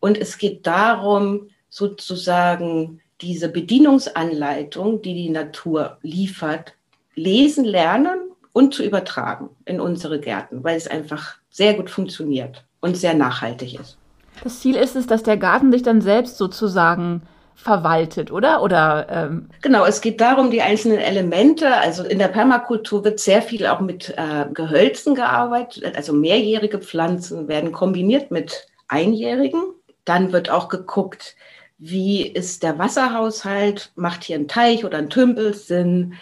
Und 0.00 0.18
es 0.18 0.38
geht 0.38 0.66
darum, 0.66 1.48
sozusagen 1.68 3.00
diese 3.20 3.48
Bedienungsanleitung, 3.48 5.00
die 5.00 5.14
die 5.14 5.30
Natur 5.30 5.98
liefert, 6.02 6.74
lesen, 7.14 7.64
lernen 7.64 8.30
und 8.52 8.74
zu 8.74 8.84
übertragen 8.84 9.50
in 9.64 9.80
unsere 9.80 10.20
Gärten, 10.20 10.64
weil 10.64 10.76
es 10.76 10.88
einfach 10.88 11.36
sehr 11.50 11.74
gut 11.74 11.88
funktioniert 11.88 12.64
und 12.80 12.96
sehr 12.96 13.14
nachhaltig 13.14 13.78
ist. 13.78 13.96
Das 14.42 14.60
Ziel 14.60 14.76
ist 14.76 14.96
es, 14.96 15.06
dass 15.06 15.22
der 15.22 15.36
Garten 15.36 15.70
sich 15.72 15.82
dann 15.82 16.00
selbst 16.00 16.36
sozusagen 16.36 17.22
verwaltet, 17.62 18.30
oder? 18.30 18.62
Oder 18.62 19.06
ähm 19.10 19.48
genau, 19.62 19.84
es 19.84 20.00
geht 20.00 20.20
darum, 20.20 20.50
die 20.50 20.62
einzelnen 20.62 20.98
Elemente. 20.98 21.76
Also 21.76 22.04
in 22.04 22.18
der 22.18 22.28
Permakultur 22.28 23.04
wird 23.04 23.20
sehr 23.20 23.40
viel 23.40 23.66
auch 23.66 23.80
mit 23.80 24.10
äh, 24.16 24.46
Gehölzen 24.52 25.14
gearbeitet. 25.14 25.96
Also 25.96 26.12
mehrjährige 26.12 26.80
Pflanzen 26.80 27.48
werden 27.48 27.72
kombiniert 27.72 28.30
mit 28.30 28.66
einjährigen. 28.88 29.62
Dann 30.04 30.32
wird 30.32 30.50
auch 30.50 30.68
geguckt, 30.68 31.36
wie 31.78 32.26
ist 32.26 32.62
der 32.62 32.78
Wasserhaushalt? 32.78 33.92
Macht 33.94 34.24
hier 34.24 34.36
ein 34.36 34.48
Teich 34.48 34.84
oder 34.84 34.98
ein 34.98 35.10
Tümpel 35.10 35.54
Sinn? 35.54 36.14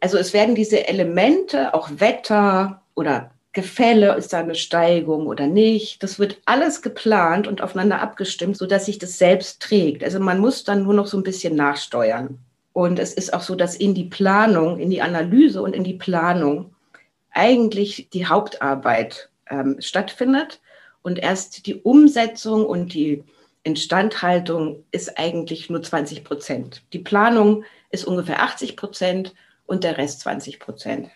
Also 0.00 0.16
es 0.16 0.32
werden 0.32 0.54
diese 0.54 0.88
Elemente, 0.88 1.74
auch 1.74 1.90
Wetter 1.96 2.82
oder 2.94 3.30
Gefälle, 3.52 4.14
ist 4.14 4.32
da 4.32 4.38
eine 4.38 4.54
Steigung 4.54 5.26
oder 5.26 5.46
nicht. 5.46 6.02
Das 6.02 6.18
wird 6.18 6.40
alles 6.44 6.82
geplant 6.82 7.48
und 7.48 7.62
aufeinander 7.62 8.00
abgestimmt, 8.00 8.56
sodass 8.56 8.86
sich 8.86 8.98
das 8.98 9.18
selbst 9.18 9.60
trägt. 9.60 10.04
Also 10.04 10.20
man 10.20 10.38
muss 10.38 10.62
dann 10.62 10.84
nur 10.84 10.94
noch 10.94 11.08
so 11.08 11.16
ein 11.16 11.24
bisschen 11.24 11.56
nachsteuern. 11.56 12.38
Und 12.72 13.00
es 13.00 13.12
ist 13.12 13.34
auch 13.34 13.42
so, 13.42 13.56
dass 13.56 13.74
in 13.74 13.94
die 13.94 14.04
Planung, 14.04 14.78
in 14.78 14.90
die 14.90 15.02
Analyse 15.02 15.62
und 15.62 15.74
in 15.74 15.82
die 15.82 15.94
Planung 15.94 16.74
eigentlich 17.32 18.08
die 18.12 18.26
Hauptarbeit 18.26 19.30
ähm, 19.48 19.76
stattfindet. 19.80 20.60
Und 21.02 21.18
erst 21.18 21.66
die 21.66 21.76
Umsetzung 21.76 22.64
und 22.64 22.94
die 22.94 23.24
Instandhaltung 23.64 24.84
ist 24.92 25.18
eigentlich 25.18 25.70
nur 25.70 25.82
20 25.82 26.24
Prozent. 26.24 26.82
Die 26.92 26.98
Planung 26.98 27.64
ist 27.90 28.04
ungefähr 28.04 28.42
80 28.42 28.76
Prozent 28.76 29.34
und 29.66 29.82
der 29.82 29.98
Rest 29.98 30.20
20 30.20 30.60
Prozent. 30.60 31.10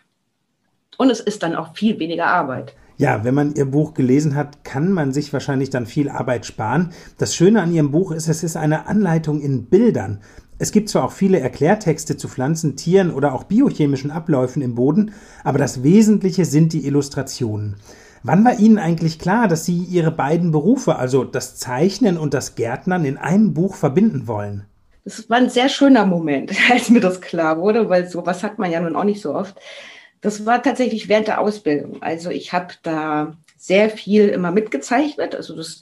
Und 0.98 1.11
es 1.11 1.20
ist 1.20 1.42
dann 1.42 1.57
auch 1.57 1.74
viel 1.74 1.98
weniger 1.98 2.26
Arbeit. 2.26 2.74
Ja, 2.96 3.24
wenn 3.24 3.35
man 3.35 3.54
Ihr 3.54 3.64
Buch 3.64 3.94
gelesen 3.94 4.37
hat, 4.37 4.62
kann 4.62 4.92
man 4.92 5.12
sich 5.12 5.33
wahrscheinlich 5.33 5.70
dann 5.70 5.87
viel 5.87 6.09
Arbeit 6.09 6.46
sparen. 6.46 6.90
Das 7.18 7.35
Schöne 7.35 7.61
an 7.61 7.72
Ihrem 7.72 7.90
Buch 7.90 8.12
ist, 8.12 8.28
es 8.28 8.44
ist 8.44 8.57
eine 8.57 8.87
Anleitung 8.87 9.40
in 9.40 9.64
Bildern. 9.66 10.20
Es 10.59 10.70
gibt 10.70 10.88
zwar 10.88 11.04
auch 11.04 11.12
viele 11.12 11.40
Erklärtexte 11.40 12.16
zu 12.16 12.28
Pflanzen, 12.28 12.76
Tieren 12.76 13.11
oder 13.11 13.35
auch 13.35 13.44
biochemischen 13.44 14.12
Abläufen 14.12 14.62
im 14.62 14.76
Boden, 14.76 15.12
aber 15.42 15.59
das 15.59 15.83
Wesentliche 15.83 16.44
sind 16.44 16.72
die 16.72 16.87
Illustrationen. 16.87 17.76
Wann 18.22 18.44
war 18.44 18.59
Ihnen 18.59 18.78
eigentlich 18.78 19.18
klar, 19.18 19.48
dass 19.48 19.64
Sie 19.64 19.76
Ihre 19.76 20.12
beiden 20.12 20.52
Berufe, 20.52 20.96
also 20.96 21.24
das 21.24 21.57
Zeichnen 21.57 22.16
und 22.16 22.33
das 22.33 22.54
Gärtnern, 22.54 23.04
in 23.04 23.18
einem 23.18 23.52
Buch 23.52 23.74
verbinden 23.74 24.28
wollen? 24.28 24.64
Das 25.04 25.28
war 25.28 25.37
ein 25.37 25.50
sehr 25.50 25.68
schöner 25.68 26.07
Moment, 26.07 26.52
als 26.70 26.88
mir 26.88 27.00
das 27.00 27.20
klar 27.20 27.59
wurde, 27.59 27.88
weil 27.90 28.09
sowas 28.09 28.42
hat 28.44 28.59
man 28.59 28.70
ja 28.70 28.80
nun 28.80 28.96
auch 28.96 29.04
nicht 29.04 29.20
so 29.20 29.35
oft. 29.35 29.57
Das 30.24 30.46
war 30.46 30.62
tatsächlich 30.62 31.10
während 31.10 31.28
der 31.28 31.38
Ausbildung. 31.38 32.02
Also 32.02 32.30
ich 32.30 32.54
habe 32.54 32.72
da 32.82 33.37
sehr 33.58 33.90
viel 33.90 34.30
immer 34.30 34.52
mitgezeichnet. 34.52 35.34
Also 35.34 35.54
das 35.54 35.80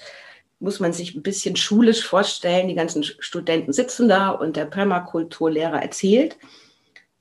muss 0.59 0.81
man 0.81 0.93
sich 0.93 1.15
ein 1.15 1.23
bisschen 1.23 1.55
schulisch 1.55 2.05
vorstellen. 2.05 2.67
Die 2.67 2.75
ganzen 2.75 3.05
Studenten 3.05 3.73
sitzen 3.73 4.09
da 4.09 4.31
und 4.31 4.57
der 4.57 4.65
Permakulturlehrer 4.65 5.81
erzählt. 5.81 6.39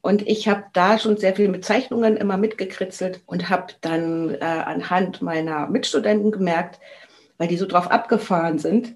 Und 0.01 0.27
ich 0.27 0.47
habe 0.47 0.63
da 0.73 0.97
schon 0.97 1.17
sehr 1.17 1.36
viel 1.36 1.47
mit 1.47 1.63
Zeichnungen 1.63 2.17
immer 2.17 2.38
mitgekritzelt 2.38 3.21
und 3.27 3.51
habe 3.51 3.73
dann 3.81 4.34
äh, 4.34 4.39
anhand 4.39 5.21
meiner 5.21 5.67
Mitstudenten 5.67 6.31
gemerkt, 6.31 6.79
weil 7.38 7.49
die 7.49 7.57
so 7.57 7.67
drauf 7.67 7.91
abgefahren 7.91 8.57
sind 8.57 8.95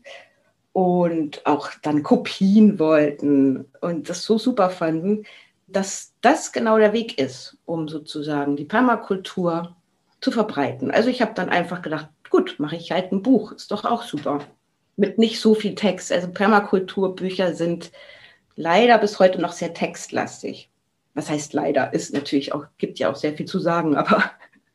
und 0.73 1.45
auch 1.45 1.69
dann 1.83 2.01
Kopien 2.01 2.79
wollten 2.79 3.65
und 3.81 4.09
das 4.09 4.23
so 4.23 4.39
super 4.39 4.71
fanden, 4.71 5.25
dass 5.67 6.13
das 6.21 6.51
genau 6.51 6.77
der 6.77 6.93
Weg 6.93 7.17
ist, 7.17 7.57
um 7.65 7.87
sozusagen 7.87 8.55
die 8.55 8.65
Permakultur 8.65 9.75
zu 10.21 10.31
verbreiten. 10.31 10.91
Also 10.91 11.09
ich 11.09 11.21
habe 11.21 11.33
dann 11.35 11.49
einfach 11.49 11.81
gedacht, 11.81 12.07
gut, 12.29 12.55
mache 12.57 12.75
ich 12.75 12.91
halt 12.91 13.11
ein 13.11 13.21
Buch, 13.21 13.51
ist 13.51 13.71
doch 13.71 13.85
auch 13.85 14.03
super. 14.03 14.39
Mit 14.97 15.17
nicht 15.17 15.39
so 15.39 15.55
viel 15.55 15.75
Text. 15.75 16.11
Also 16.11 16.27
Permakulturbücher 16.29 17.53
sind 17.53 17.91
leider 18.55 18.97
bis 18.97 19.19
heute 19.19 19.41
noch 19.41 19.51
sehr 19.51 19.73
textlastig. 19.73 20.69
Was 21.13 21.29
heißt 21.29 21.53
leider? 21.53 21.93
Ist 21.93 22.13
natürlich 22.13 22.53
auch, 22.53 22.65
gibt 22.77 22.99
ja 22.99 23.11
auch 23.11 23.15
sehr 23.15 23.33
viel 23.33 23.45
zu 23.45 23.59
sagen, 23.59 23.95
aber 23.95 24.23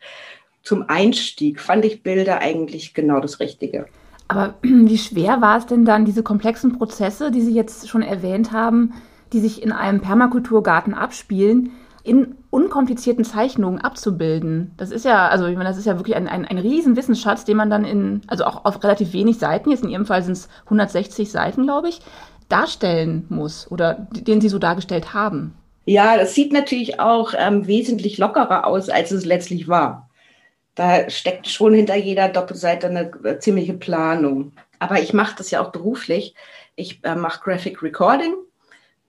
zum 0.63 0.89
Einstieg 0.89 1.61
fand 1.61 1.85
ich 1.85 2.03
Bilder 2.03 2.41
eigentlich 2.41 2.95
genau 2.95 3.21
das 3.21 3.41
Richtige. 3.41 3.87
Aber 4.29 4.55
wie 4.63 4.99
schwer 4.99 5.41
war 5.41 5.59
es 5.59 5.67
denn 5.67 5.85
dann, 5.85 6.05
diese 6.05 6.23
komplexen 6.23 6.79
Prozesse, 6.79 7.31
die 7.31 7.41
Sie 7.41 7.55
jetzt 7.55 7.89
schon 7.89 8.03
erwähnt 8.03 8.53
haben, 8.53 8.95
die 9.33 9.41
sich 9.41 9.63
in 9.63 9.73
einem 9.73 10.01
Permakulturgarten 10.01 10.95
abspielen, 10.95 11.73
in 12.03 12.37
unkomplizierten 12.51 13.25
Zeichnungen 13.25 13.81
abzubilden. 13.81 14.73
Das 14.77 14.91
ist 14.91 15.05
ja, 15.05 15.29
also 15.29 15.47
ich 15.47 15.57
meine, 15.57 15.69
das 15.69 15.79
ist 15.79 15.85
ja 15.85 15.99
wirklich 15.99 16.17
ein, 16.17 16.29
ein, 16.29 16.45
ein 16.45 16.59
riesen 16.59 16.95
den 16.95 17.57
man 17.57 17.71
dann 17.71 17.85
in, 17.85 18.23
also 18.27 18.45
auch 18.45 18.65
auf 18.65 18.83
relativ 18.83 19.13
wenig 19.13 19.39
Seiten, 19.39 19.71
jetzt 19.71 19.85
in 19.85 19.91
Ihrem 19.91 20.07
Fall 20.07 20.23
sind 20.23 20.33
es 20.33 20.49
160 20.65 21.31
Seiten, 21.31 21.65
glaube 21.65 21.89
ich, 21.89 22.01
darstellen 22.49 23.27
muss 23.29 23.71
oder 23.71 24.07
den 24.13 24.41
Sie 24.41 24.49
so 24.49 24.59
dargestellt 24.59 25.15
haben. 25.15 25.55
Ja, 25.85 26.17
das 26.17 26.35
sieht 26.35 26.53
natürlich 26.53 27.01
auch 27.01 27.35
ähm, 27.37 27.67
wesentlich 27.67 28.19
lockerer 28.19 28.67
aus, 28.67 28.89
als 28.89 29.11
es 29.13 29.25
letztlich 29.25 29.69
war. 29.69 30.09
Da 30.75 31.11
steckt 31.11 31.49
schon 31.49 31.75
hinter 31.75 31.97
jeder 31.97 32.29
Doppelseite 32.29 32.87
eine 32.87 33.11
äh, 33.25 33.39
ziemliche 33.39 33.75
Planung. 33.75 34.53
Aber 34.79 35.01
ich 35.01 35.13
mache 35.13 35.37
das 35.37 35.51
ja 35.51 35.61
auch 35.61 35.73
beruflich. 35.73 36.35
Ich 36.77 37.01
äh, 37.05 37.15
mache 37.15 37.41
Graphic 37.43 37.83
Recording 37.83 38.35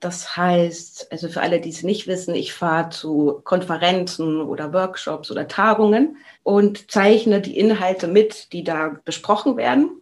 das 0.02 0.36
heißt, 0.36 1.12
also 1.12 1.28
für 1.28 1.42
alle, 1.42 1.60
die 1.60 1.70
es 1.70 1.84
nicht 1.84 2.08
wissen, 2.08 2.34
ich 2.34 2.52
fahre 2.52 2.90
zu 2.90 3.40
Konferenzen 3.44 4.40
oder 4.40 4.72
Workshops 4.72 5.30
oder 5.30 5.46
Tagungen 5.46 6.16
und 6.42 6.90
zeichne 6.90 7.40
die 7.40 7.56
Inhalte 7.56 8.08
mit, 8.08 8.52
die 8.52 8.64
da 8.64 8.96
besprochen 9.04 9.56
werden. 9.56 10.00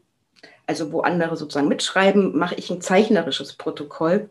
Also 0.66 0.90
wo 0.90 1.00
andere 1.02 1.36
sozusagen 1.36 1.68
mitschreiben, 1.68 2.34
mache 2.34 2.54
ich 2.54 2.70
ein 2.70 2.80
zeichnerisches 2.80 3.52
Protokoll. 3.52 4.30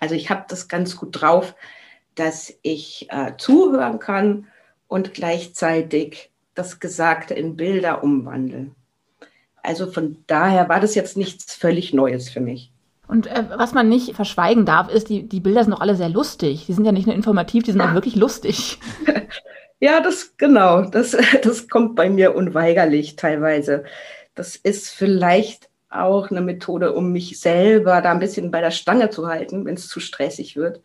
Also 0.00 0.14
ich 0.14 0.28
habe 0.28 0.44
das 0.48 0.68
ganz 0.68 0.96
gut 0.96 1.22
drauf, 1.22 1.54
dass 2.14 2.52
ich 2.60 3.06
äh, 3.10 3.32
zuhören 3.38 4.00
kann 4.00 4.48
und 4.86 5.14
gleichzeitig 5.14 6.30
das 6.54 6.78
Gesagte 6.78 7.32
in 7.32 7.56
Bilder 7.56 8.04
umwandeln. 8.04 8.74
Also 9.62 9.90
von 9.90 10.22
daher 10.26 10.68
war 10.68 10.80
das 10.80 10.94
jetzt 10.94 11.16
nichts 11.16 11.54
völlig 11.54 11.94
Neues 11.94 12.28
für 12.28 12.40
mich. 12.40 12.70
Und 13.10 13.26
äh, 13.26 13.44
was 13.56 13.74
man 13.74 13.88
nicht 13.88 14.14
verschweigen 14.14 14.64
darf, 14.64 14.88
ist, 14.88 15.08
die, 15.08 15.28
die 15.28 15.40
Bilder 15.40 15.64
sind 15.64 15.72
auch 15.72 15.80
alle 15.80 15.96
sehr 15.96 16.08
lustig. 16.08 16.66
Die 16.66 16.72
sind 16.72 16.84
ja 16.84 16.92
nicht 16.92 17.06
nur 17.06 17.16
informativ, 17.16 17.64
die 17.64 17.72
sind 17.72 17.80
ja. 17.80 17.90
auch 17.90 17.94
wirklich 17.94 18.16
lustig. 18.16 18.78
Ja, 19.80 20.00
das 20.00 20.36
genau. 20.36 20.82
Das, 20.82 21.16
das 21.42 21.68
kommt 21.68 21.96
bei 21.96 22.10
mir 22.10 22.34
unweigerlich 22.36 23.16
teilweise. 23.16 23.84
Das 24.34 24.54
ist 24.54 24.90
vielleicht 24.90 25.70
auch 25.88 26.30
eine 26.30 26.42
Methode, 26.42 26.92
um 26.92 27.10
mich 27.12 27.40
selber 27.40 28.00
da 28.00 28.12
ein 28.12 28.20
bisschen 28.20 28.50
bei 28.50 28.60
der 28.60 28.70
Stange 28.70 29.10
zu 29.10 29.26
halten, 29.26 29.64
wenn 29.64 29.74
es 29.74 29.88
zu 29.88 29.98
stressig 29.98 30.56
wird. 30.56 30.82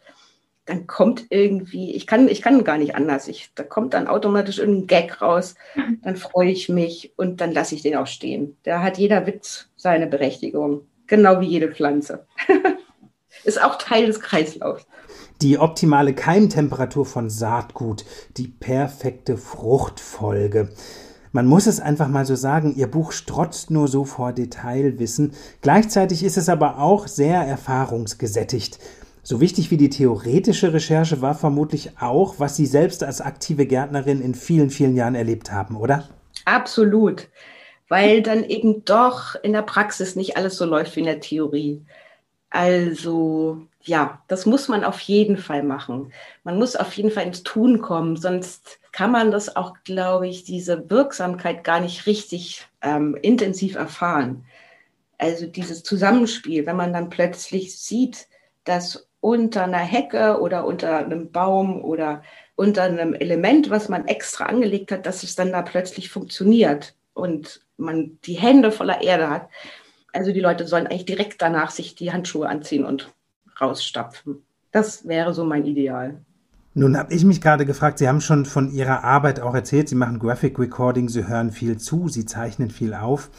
Dann 0.65 0.87
kommt 0.87 1.25
irgendwie, 1.29 1.93
ich 1.93 2.07
kann, 2.07 2.27
ich 2.27 2.41
kann 2.41 2.63
gar 2.63 2.79
nicht 2.79 2.95
anders. 2.95 3.27
Ich, 3.27 3.51
da 3.53 3.63
kommt 3.63 3.93
dann 3.93 4.07
automatisch 4.07 4.57
irgendein 4.57 4.87
Gag 4.87 5.21
raus. 5.21 5.55
Dann 6.01 6.15
freue 6.15 6.49
ich 6.49 6.69
mich 6.69 7.13
und 7.17 7.39
dann 7.39 7.51
lasse 7.51 7.75
ich 7.75 7.83
den 7.83 7.97
auch 7.97 8.07
stehen. 8.07 8.57
Da 8.63 8.81
hat 8.81 8.97
jeder 8.97 9.27
Witz 9.27 9.69
seine 9.75 10.07
Berechtigung. 10.07 10.87
Genau 11.07 11.39
wie 11.39 11.47
jede 11.47 11.71
Pflanze. 11.71 12.25
Ist 13.43 13.61
auch 13.61 13.77
Teil 13.77 14.07
des 14.07 14.19
Kreislaufs. 14.19 14.85
Die 15.41 15.59
optimale 15.59 16.13
Keimtemperatur 16.13 17.05
von 17.05 17.29
Saatgut, 17.29 18.05
die 18.37 18.47
perfekte 18.47 19.37
Fruchtfolge. 19.37 20.69
Man 21.31 21.45
muss 21.45 21.67
es 21.67 21.81
einfach 21.81 22.07
mal 22.07 22.25
so 22.25 22.35
sagen, 22.35 22.73
Ihr 22.75 22.87
Buch 22.87 23.11
strotzt 23.11 23.69
nur 23.69 23.89
so 23.89 24.05
vor 24.05 24.31
Detailwissen. 24.31 25.33
Gleichzeitig 25.61 26.23
ist 26.23 26.37
es 26.37 26.47
aber 26.47 26.79
auch 26.79 27.07
sehr 27.07 27.41
erfahrungsgesättigt. 27.41 28.79
So 29.21 29.41
wichtig 29.41 29.69
wie 29.69 29.77
die 29.77 29.89
theoretische 29.89 30.71
Recherche 30.71 31.21
war 31.21 31.35
vermutlich 31.35 31.99
auch, 31.99 32.35
was 32.37 32.55
Sie 32.55 32.65
selbst 32.65 33.03
als 33.03 33.19
aktive 33.19 33.65
Gärtnerin 33.65 34.21
in 34.21 34.33
vielen, 34.33 34.69
vielen 34.69 34.95
Jahren 34.95 35.15
erlebt 35.15 35.51
haben, 35.51 35.75
oder? 35.75 36.07
Absolut, 36.45 37.27
weil 37.87 38.21
dann 38.21 38.43
eben 38.43 38.85
doch 38.85 39.35
in 39.35 39.53
der 39.53 39.61
Praxis 39.61 40.15
nicht 40.15 40.37
alles 40.37 40.57
so 40.57 40.65
läuft 40.65 40.95
wie 40.95 41.01
in 41.01 41.05
der 41.05 41.19
Theorie. 41.19 41.85
Also 42.49 43.67
ja, 43.81 44.21
das 44.27 44.45
muss 44.45 44.67
man 44.67 44.83
auf 44.83 44.99
jeden 45.01 45.37
Fall 45.37 45.61
machen. 45.63 46.13
Man 46.43 46.57
muss 46.57 46.75
auf 46.75 46.93
jeden 46.93 47.11
Fall 47.11 47.25
ins 47.25 47.43
Tun 47.43 47.81
kommen, 47.81 48.15
sonst 48.17 48.79
kann 48.91 49.11
man 49.11 49.29
das 49.29 49.55
auch, 49.55 49.75
glaube 49.83 50.27
ich, 50.27 50.43
diese 50.43 50.89
Wirksamkeit 50.89 51.63
gar 51.63 51.79
nicht 51.81 52.07
richtig 52.07 52.65
ähm, 52.81 53.15
intensiv 53.21 53.75
erfahren. 53.75 54.45
Also 55.17 55.47
dieses 55.47 55.83
Zusammenspiel, 55.83 56.65
wenn 56.65 56.75
man 56.77 56.93
dann 56.93 57.09
plötzlich 57.09 57.77
sieht, 57.77 58.27
dass 58.63 59.07
unter 59.19 59.63
einer 59.63 59.77
Hecke 59.77 60.39
oder 60.39 60.65
unter 60.65 60.99
einem 60.99 61.31
Baum 61.31 61.83
oder 61.83 62.23
unter 62.55 62.83
einem 62.83 63.13
Element, 63.13 63.69
was 63.69 63.89
man 63.89 64.07
extra 64.07 64.45
angelegt 64.45 64.91
hat, 64.91 65.05
dass 65.05 65.23
es 65.23 65.35
dann 65.35 65.51
da 65.51 65.61
plötzlich 65.61 66.09
funktioniert 66.09 66.95
und 67.15 67.65
man 67.77 68.19
die 68.25 68.35
Hände 68.35 68.71
voller 68.71 69.01
Erde 69.01 69.29
hat. 69.31 69.49
Also 70.13 70.31
die 70.31 70.39
Leute 70.39 70.67
sollen 70.67 70.85
eigentlich 70.85 71.05
direkt 71.05 71.41
danach 71.41 71.71
sich 71.71 71.95
die 71.95 72.13
Handschuhe 72.13 72.47
anziehen 72.47 72.85
und 72.85 73.11
rausstapfen. 73.59 74.45
Das 74.71 75.07
wäre 75.07 75.33
so 75.33 75.43
mein 75.43 75.65
Ideal. 75.65 76.21
Nun 76.73 76.97
habe 76.97 77.13
ich 77.13 77.23
mich 77.23 77.39
gerade 77.39 77.65
gefragt, 77.65 77.99
Sie 77.99 78.07
haben 78.07 78.19
schon 78.19 78.45
von 78.45 78.69
Ihrer 78.69 79.05
Arbeit 79.05 79.39
auch 79.39 79.55
erzählt, 79.55 79.87
Sie 79.87 79.95
machen 79.95 80.19
Graphic 80.19 80.59
Recording, 80.59 81.07
Sie 81.07 81.25
hören 81.25 81.51
viel 81.51 81.77
zu, 81.77 82.09
Sie 82.09 82.25
zeichnen 82.25 82.69
viel 82.69 82.93
auf. 82.93 83.29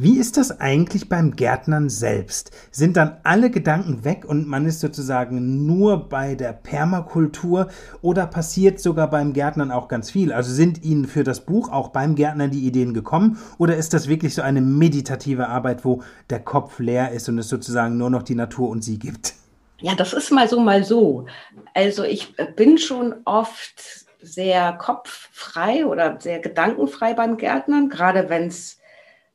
Wie 0.00 0.16
ist 0.16 0.36
das 0.36 0.60
eigentlich 0.60 1.08
beim 1.08 1.34
Gärtnern 1.34 1.88
selbst? 1.88 2.52
Sind 2.70 2.96
dann 2.96 3.16
alle 3.24 3.50
Gedanken 3.50 4.04
weg 4.04 4.24
und 4.24 4.46
man 4.46 4.64
ist 4.64 4.78
sozusagen 4.78 5.66
nur 5.66 6.08
bei 6.08 6.36
der 6.36 6.52
Permakultur 6.52 7.66
oder 8.00 8.28
passiert 8.28 8.78
sogar 8.78 9.10
beim 9.10 9.32
Gärtnern 9.32 9.72
auch 9.72 9.88
ganz 9.88 10.12
viel? 10.12 10.32
Also 10.32 10.52
sind 10.52 10.84
Ihnen 10.84 11.06
für 11.06 11.24
das 11.24 11.44
Buch 11.44 11.72
auch 11.72 11.88
beim 11.88 12.14
Gärtnern 12.14 12.52
die 12.52 12.64
Ideen 12.64 12.94
gekommen 12.94 13.38
oder 13.58 13.76
ist 13.76 13.92
das 13.92 14.06
wirklich 14.06 14.36
so 14.36 14.42
eine 14.42 14.60
meditative 14.60 15.48
Arbeit, 15.48 15.84
wo 15.84 16.04
der 16.30 16.38
Kopf 16.38 16.78
leer 16.78 17.10
ist 17.10 17.28
und 17.28 17.36
es 17.40 17.48
sozusagen 17.48 17.96
nur 17.96 18.10
noch 18.10 18.22
die 18.22 18.36
Natur 18.36 18.68
und 18.68 18.84
Sie 18.84 19.00
gibt? 19.00 19.34
Ja, 19.80 19.96
das 19.96 20.12
ist 20.12 20.30
mal 20.30 20.48
so, 20.48 20.60
mal 20.60 20.84
so. 20.84 21.26
Also 21.74 22.04
ich 22.04 22.36
bin 22.54 22.78
schon 22.78 23.16
oft 23.24 24.06
sehr 24.22 24.74
kopffrei 24.74 25.84
oder 25.84 26.20
sehr 26.20 26.38
gedankenfrei 26.38 27.14
beim 27.14 27.36
Gärtnern, 27.36 27.88
gerade 27.88 28.28
wenn 28.28 28.46
es 28.46 28.77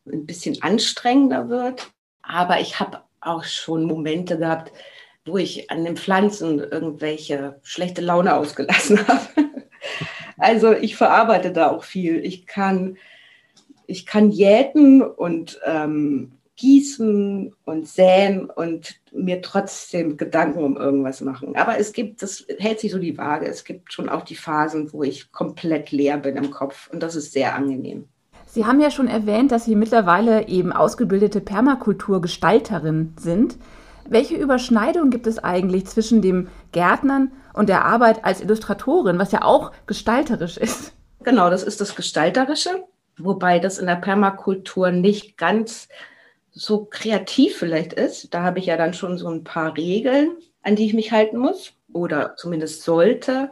ein 0.05 0.25
bisschen 0.25 0.61
anstrengender 0.61 1.49
wird. 1.49 1.91
Aber 2.21 2.59
ich 2.59 2.79
habe 2.79 3.01
auch 3.21 3.43
schon 3.43 3.85
Momente 3.85 4.37
gehabt, 4.37 4.71
wo 5.25 5.37
ich 5.37 5.71
an 5.71 5.85
den 5.85 5.97
Pflanzen 5.97 6.59
irgendwelche 6.59 7.59
schlechte 7.63 8.01
Laune 8.01 8.35
ausgelassen 8.35 9.07
habe. 9.07 9.21
Also 10.37 10.73
ich 10.73 10.95
verarbeite 10.95 11.51
da 11.51 11.69
auch 11.69 11.83
viel. 11.83 12.19
Ich 12.25 12.45
kann, 12.45 12.97
ich 13.87 14.05
kann 14.05 14.31
jäten 14.31 15.01
und 15.01 15.59
ähm, 15.65 16.33
gießen 16.55 17.53
und 17.65 17.87
säen 17.87 18.49
und 18.49 18.99
mir 19.11 19.41
trotzdem 19.41 20.17
Gedanken 20.17 20.63
um 20.63 20.77
irgendwas 20.77 21.21
machen. 21.21 21.55
Aber 21.55 21.79
es 21.79 21.93
gibt, 21.93 22.21
das 22.21 22.45
hält 22.59 22.79
sich 22.79 22.91
so 22.91 22.99
die 22.99 23.17
Waage. 23.17 23.47
Es 23.47 23.63
gibt 23.63 23.91
schon 23.91 24.09
auch 24.09 24.23
die 24.23 24.35
Phasen, 24.35 24.91
wo 24.93 25.03
ich 25.03 25.31
komplett 25.31 25.91
leer 25.91 26.17
bin 26.17 26.35
im 26.37 26.51
Kopf 26.51 26.89
und 26.91 27.01
das 27.01 27.15
ist 27.15 27.31
sehr 27.31 27.55
angenehm. 27.55 28.07
Sie 28.53 28.67
haben 28.67 28.79
ja 28.79 28.91
schon 28.91 29.07
erwähnt, 29.07 29.51
dass 29.51 29.65
Sie 29.65 29.75
mittlerweile 29.75 30.47
eben 30.47 30.71
ausgebildete 30.71 31.41
Permakulturgestalterin 31.41 33.15
sind. 33.17 33.57
Welche 34.07 34.35
Überschneidung 34.35 35.09
gibt 35.09 35.25
es 35.25 35.43
eigentlich 35.43 35.87
zwischen 35.87 36.21
dem 36.21 36.49
Gärtnern 36.71 37.31
und 37.53 37.67
der 37.67 37.83
Arbeit 37.83 38.23
als 38.23 38.41
Illustratorin, 38.41 39.17
was 39.17 39.31
ja 39.31 39.41
auch 39.41 39.71
gestalterisch 39.87 40.57
ist? 40.57 40.93
Genau, 41.23 41.49
das 41.49 41.63
ist 41.63 41.81
das 41.81 41.95
Gestalterische, 41.95 42.83
wobei 43.17 43.57
das 43.57 43.79
in 43.79 43.87
der 43.87 43.95
Permakultur 43.95 44.91
nicht 44.91 45.35
ganz 45.35 45.87
so 46.51 46.85
kreativ 46.85 47.57
vielleicht 47.57 47.93
ist. 47.93 48.35
Da 48.35 48.43
habe 48.43 48.59
ich 48.59 48.67
ja 48.67 48.77
dann 48.77 48.93
schon 48.93 49.17
so 49.17 49.29
ein 49.29 49.43
paar 49.43 49.75
Regeln, 49.75 50.29
an 50.61 50.75
die 50.75 50.85
ich 50.85 50.93
mich 50.93 51.11
halten 51.11 51.39
muss 51.39 51.73
oder 51.91 52.35
zumindest 52.35 52.83
sollte. 52.83 53.49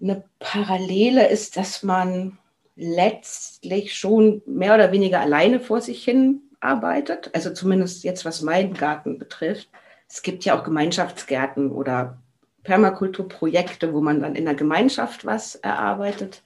Eine 0.00 0.22
Parallele 0.38 1.28
ist, 1.28 1.56
dass 1.56 1.82
man 1.82 2.38
letztlich 2.80 3.94
schon 3.94 4.40
mehr 4.46 4.74
oder 4.74 4.90
weniger 4.90 5.20
alleine 5.20 5.60
vor 5.60 5.82
sich 5.82 6.02
hin 6.02 6.40
arbeitet. 6.60 7.30
Also 7.34 7.52
zumindest 7.52 8.04
jetzt, 8.04 8.24
was 8.24 8.40
meinen 8.40 8.74
Garten 8.74 9.18
betrifft. 9.18 9.68
Es 10.08 10.22
gibt 10.22 10.44
ja 10.44 10.58
auch 10.58 10.64
Gemeinschaftsgärten 10.64 11.70
oder 11.70 12.18
Permakulturprojekte, 12.62 13.92
wo 13.92 14.00
man 14.00 14.20
dann 14.20 14.34
in 14.34 14.46
der 14.46 14.54
Gemeinschaft 14.54 15.26
was 15.26 15.56
erarbeitet. 15.56 16.42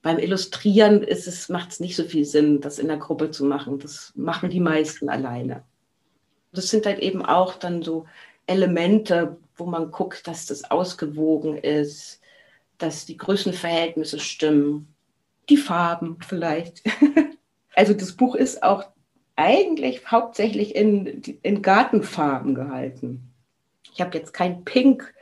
Beim 0.00 0.18
Illustrieren 0.18 1.02
ist 1.02 1.26
es, 1.26 1.50
macht 1.50 1.72
es 1.72 1.80
nicht 1.80 1.96
so 1.96 2.04
viel 2.04 2.24
Sinn, 2.24 2.62
das 2.62 2.78
in 2.78 2.88
der 2.88 2.96
Gruppe 2.96 3.30
zu 3.30 3.44
machen. 3.44 3.78
Das 3.78 4.12
machen 4.16 4.48
die 4.48 4.60
meisten 4.60 5.10
alleine. 5.10 5.62
Das 6.52 6.70
sind 6.70 6.86
halt 6.86 7.00
eben 7.00 7.24
auch 7.24 7.54
dann 7.54 7.82
so 7.82 8.06
Elemente, 8.46 9.36
wo 9.56 9.66
man 9.66 9.90
guckt, 9.90 10.26
dass 10.26 10.46
das 10.46 10.70
ausgewogen 10.70 11.58
ist, 11.58 12.20
dass 12.78 13.04
die 13.04 13.18
Größenverhältnisse 13.18 14.20
stimmen 14.20 14.94
die 15.48 15.56
Farben 15.56 16.18
vielleicht. 16.26 16.82
also 17.74 17.94
das 17.94 18.16
Buch 18.16 18.34
ist 18.34 18.62
auch 18.62 18.84
eigentlich 19.36 20.10
hauptsächlich 20.10 20.74
in, 20.74 21.22
in 21.42 21.62
Gartenfarben 21.62 22.54
gehalten. 22.54 23.32
Ich 23.92 24.00
habe 24.00 24.16
jetzt 24.16 24.32
kein 24.32 24.64
Pink 24.64 25.14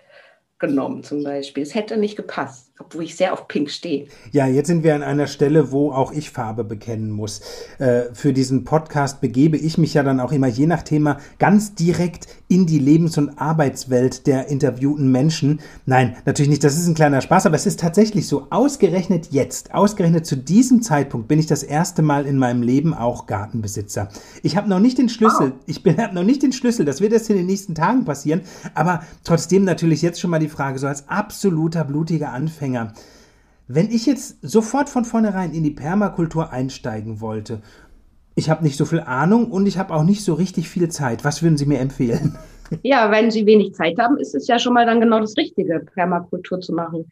genommen 0.58 1.02
zum 1.02 1.22
Beispiel. 1.22 1.62
Es 1.62 1.74
hätte 1.74 1.96
nicht 1.96 2.16
gepasst, 2.16 2.75
obwohl 2.78 3.04
ich 3.04 3.16
sehr 3.16 3.32
auf 3.32 3.48
Pink 3.48 3.70
stehe. 3.70 4.06
Ja, 4.32 4.46
jetzt 4.46 4.66
sind 4.66 4.84
wir 4.84 4.94
an 4.94 5.02
einer 5.02 5.26
Stelle, 5.26 5.72
wo 5.72 5.92
auch 5.92 6.12
ich 6.12 6.30
Farbe 6.30 6.62
bekennen 6.62 7.10
muss. 7.10 7.40
Äh, 7.78 8.02
für 8.12 8.32
diesen 8.32 8.64
Podcast 8.64 9.20
begebe 9.20 9.56
ich 9.56 9.78
mich 9.78 9.94
ja 9.94 10.02
dann 10.02 10.20
auch 10.20 10.32
immer 10.32 10.46
je 10.46 10.66
nach 10.66 10.82
Thema 10.82 11.18
ganz 11.38 11.74
direkt 11.74 12.26
in 12.48 12.66
die 12.66 12.78
Lebens- 12.78 13.18
und 13.18 13.38
Arbeitswelt 13.38 14.26
der 14.26 14.48
interviewten 14.48 15.10
Menschen. 15.10 15.60
Nein, 15.84 16.16
natürlich 16.26 16.50
nicht, 16.50 16.64
das 16.64 16.76
ist 16.76 16.86
ein 16.86 16.94
kleiner 16.94 17.20
Spaß, 17.20 17.46
aber 17.46 17.56
es 17.56 17.66
ist 17.66 17.80
tatsächlich 17.80 18.28
so, 18.28 18.46
ausgerechnet 18.50 19.28
jetzt, 19.30 19.74
ausgerechnet 19.74 20.26
zu 20.26 20.36
diesem 20.36 20.82
Zeitpunkt 20.82 21.28
bin 21.28 21.38
ich 21.38 21.46
das 21.46 21.62
erste 21.62 22.02
Mal 22.02 22.26
in 22.26 22.38
meinem 22.38 22.62
Leben 22.62 22.94
auch 22.94 23.26
Gartenbesitzer. 23.26 24.08
Ich 24.42 24.56
habe 24.56 24.68
noch 24.68 24.80
nicht 24.80 24.98
den 24.98 25.08
Schlüssel, 25.08 25.52
wow. 25.52 25.60
ich 25.66 25.82
habe 25.98 26.14
noch 26.14 26.22
nicht 26.22 26.42
den 26.42 26.52
Schlüssel, 26.52 26.84
das 26.84 27.00
wird 27.00 27.12
erst 27.12 27.30
in 27.30 27.36
den 27.36 27.46
nächsten 27.46 27.74
Tagen 27.74 28.04
passieren, 28.04 28.42
aber 28.74 29.02
trotzdem 29.24 29.64
natürlich 29.64 30.02
jetzt 30.02 30.20
schon 30.20 30.30
mal 30.30 30.38
die 30.38 30.48
Frage, 30.48 30.78
so 30.78 30.86
als 30.86 31.08
absoluter 31.08 31.84
blutiger 31.84 32.32
Anfänger, 32.32 32.65
wenn 33.68 33.90
ich 33.90 34.06
jetzt 34.06 34.38
sofort 34.42 34.88
von 34.88 35.04
vornherein 35.04 35.52
in 35.52 35.64
die 35.64 35.70
Permakultur 35.70 36.52
einsteigen 36.52 37.20
wollte 37.20 37.62
ich 38.36 38.50
habe 38.50 38.62
nicht 38.62 38.76
so 38.76 38.84
viel 38.84 39.00
Ahnung 39.00 39.50
und 39.50 39.66
ich 39.66 39.78
habe 39.78 39.94
auch 39.94 40.04
nicht 40.04 40.22
so 40.22 40.34
richtig 40.34 40.68
viel 40.68 40.88
Zeit. 40.90 41.24
Was 41.24 41.42
würden 41.42 41.56
Sie 41.56 41.66
mir 41.66 41.80
empfehlen? 41.80 42.38
Ja, 42.82 43.12
wenn 43.12 43.30
Sie 43.30 43.46
wenig 43.46 43.74
Zeit 43.74 43.96
haben, 43.96 44.18
ist 44.18 44.34
es 44.34 44.48
ja 44.48 44.58
schon 44.58 44.74
mal 44.74 44.84
dann 44.84 45.00
genau 45.00 45.20
das 45.20 45.36
Richtige, 45.36 45.86
Permakultur 45.94 46.60
zu 46.60 46.72
machen. 46.72 47.08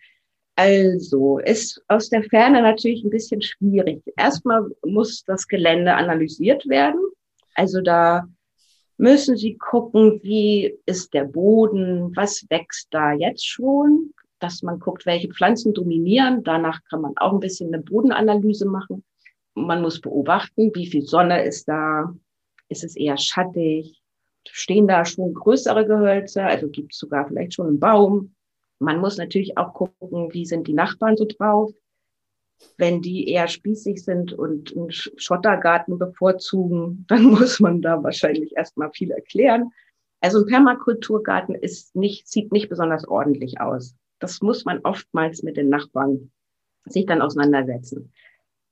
Also, 0.57 1.39
ist 1.39 1.81
aus 1.87 2.09
der 2.09 2.25
Ferne 2.25 2.61
natürlich 2.61 3.05
ein 3.05 3.11
bisschen 3.11 3.41
schwierig. 3.41 4.03
Erstmal 4.17 4.67
muss 4.85 5.23
das 5.23 5.47
Gelände 5.47 5.95
analysiert 5.95 6.69
werden. 6.69 6.99
Also 7.55 7.81
da 7.83 8.25
müssen 8.97 9.37
Sie 9.37 9.57
gucken, 9.57 10.19
wie 10.25 10.77
ist 10.87 11.15
der 11.15 11.23
Boden, 11.23 12.11
was 12.17 12.45
wächst 12.51 12.89
da 12.91 13.13
jetzt 13.13 13.47
schon, 13.47 14.13
dass 14.45 14.63
man 14.63 14.79
guckt, 14.79 15.07
welche 15.07 15.29
Pflanzen 15.29 15.75
dominieren. 15.75 16.45
Danach 16.45 16.81
kann 16.91 17.01
man 17.01 17.17
auch 17.17 17.33
ein 17.33 17.41
bisschen 17.41 17.75
eine 17.75 17.83
Bodenanalyse 17.83 18.67
machen 18.67 19.05
man 19.55 19.83
muss 19.83 20.01
beobachten, 20.01 20.73
wie 20.75 20.87
viel 20.87 21.03
Sonne 21.03 21.45
ist 21.45 21.69
da, 21.69 22.15
ist 22.69 22.85
es 22.85 22.97
eher 22.97 23.17
schattig, 23.19 24.03
stehen 24.49 24.87
da 24.87 25.05
schon 25.05 25.33
größere 25.33 25.87
Gehölze, 25.87 26.43
also 26.43 26.69
gibt 26.69 26.93
es 26.93 26.99
sogar 26.99 27.27
vielleicht 27.27 27.55
schon 27.55 27.69
einen 27.69 27.81
Baum. 27.81 28.35
Man 28.79 28.99
muss 28.99 29.17
natürlich 29.17 29.57
auch 29.57 29.73
gucken, 29.73 30.33
wie 30.33 30.45
sind 30.45 30.67
die 30.67 30.75
Nachbarn 30.75 31.17
so 31.17 31.25
drauf. 31.25 31.73
Wenn 32.77 33.03
die 33.03 33.29
eher 33.29 33.49
spießig 33.49 34.05
sind 34.05 34.33
und 34.33 34.77
einen 34.77 34.91
Schottergarten 34.91 35.99
bevorzugen, 35.99 37.05
dann 37.09 37.25
muss 37.25 37.61
man 37.61 37.81
da 37.81 38.03
wahrscheinlich 38.03 38.57
erstmal 38.57 38.91
viel 38.93 39.11
erklären. 39.11 39.71
Also 40.21 40.41
ein 40.41 40.47
Permakulturgarten 40.47 41.55
ist 41.55 41.95
nicht, 41.95 42.29
sieht 42.29 42.53
nicht 42.53 42.69
besonders 42.69 43.07
ordentlich 43.07 43.61
aus. 43.61 43.95
Das 44.25 44.41
muss 44.41 44.65
man 44.65 44.81
oftmals 44.85 45.43
mit 45.43 45.59
den 45.59 45.69
Nachbarn 45.69 46.31
sich 46.87 47.05
dann 47.05 47.21
auseinandersetzen. 47.21 48.11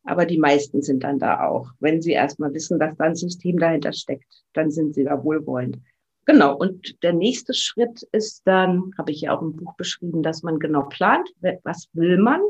Aber 0.02 0.24
die 0.24 0.38
meisten 0.38 0.80
sind 0.80 1.04
dann 1.04 1.18
da 1.18 1.46
auch. 1.46 1.70
Wenn 1.78 2.00
sie 2.00 2.12
erstmal 2.12 2.54
wissen, 2.54 2.78
dass 2.78 2.96
da 2.96 3.04
ein 3.04 3.14
System 3.14 3.58
dahinter 3.58 3.92
steckt, 3.92 4.42
dann 4.54 4.70
sind 4.70 4.94
sie 4.94 5.04
da 5.04 5.22
wohlwollend. 5.22 5.76
Genau. 6.24 6.56
Und 6.56 7.02
der 7.02 7.12
nächste 7.12 7.52
Schritt 7.52 8.02
ist 8.12 8.40
dann, 8.46 8.92
habe 8.96 9.12
ich 9.12 9.20
ja 9.20 9.36
auch 9.36 9.42
im 9.42 9.54
Buch 9.54 9.74
beschrieben, 9.76 10.22
dass 10.22 10.42
man 10.42 10.58
genau 10.58 10.84
plant, 10.84 11.28
was 11.64 11.90
will 11.92 12.16
man? 12.16 12.40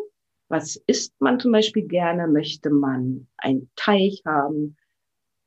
Was 0.49 0.77
isst 0.87 1.13
man 1.19 1.41
zum 1.41 1.51
Beispiel 1.51 1.89
gerne? 1.89 2.29
Möchte 2.29 2.71
man 2.71 3.27
einen 3.37 3.69
Teich 3.75 4.23
haben? 4.25 4.77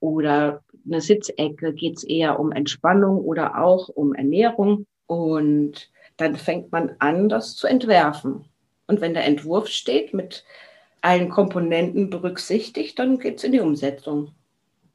oder 0.01 0.61
eine 0.85 0.99
Sitzecke 0.99 1.73
geht 1.73 1.97
es 1.97 2.03
eher 2.03 2.37
um 2.37 2.51
Entspannung 2.51 3.17
oder 3.21 3.63
auch 3.63 3.87
um 3.87 4.13
Ernährung. 4.13 4.85
Und 5.07 5.89
dann 6.17 6.35
fängt 6.35 6.71
man 6.71 6.91
an, 6.99 7.29
das 7.29 7.55
zu 7.55 7.67
entwerfen. 7.67 8.45
Und 8.87 9.01
wenn 9.01 9.13
der 9.13 9.25
Entwurf 9.25 9.67
steht, 9.67 10.13
mit 10.13 10.43
allen 11.01 11.29
Komponenten 11.29 12.09
berücksichtigt, 12.09 12.97
dann 12.99 13.19
geht 13.19 13.37
es 13.37 13.43
in 13.43 13.51
die 13.51 13.59
Umsetzung. 13.59 14.31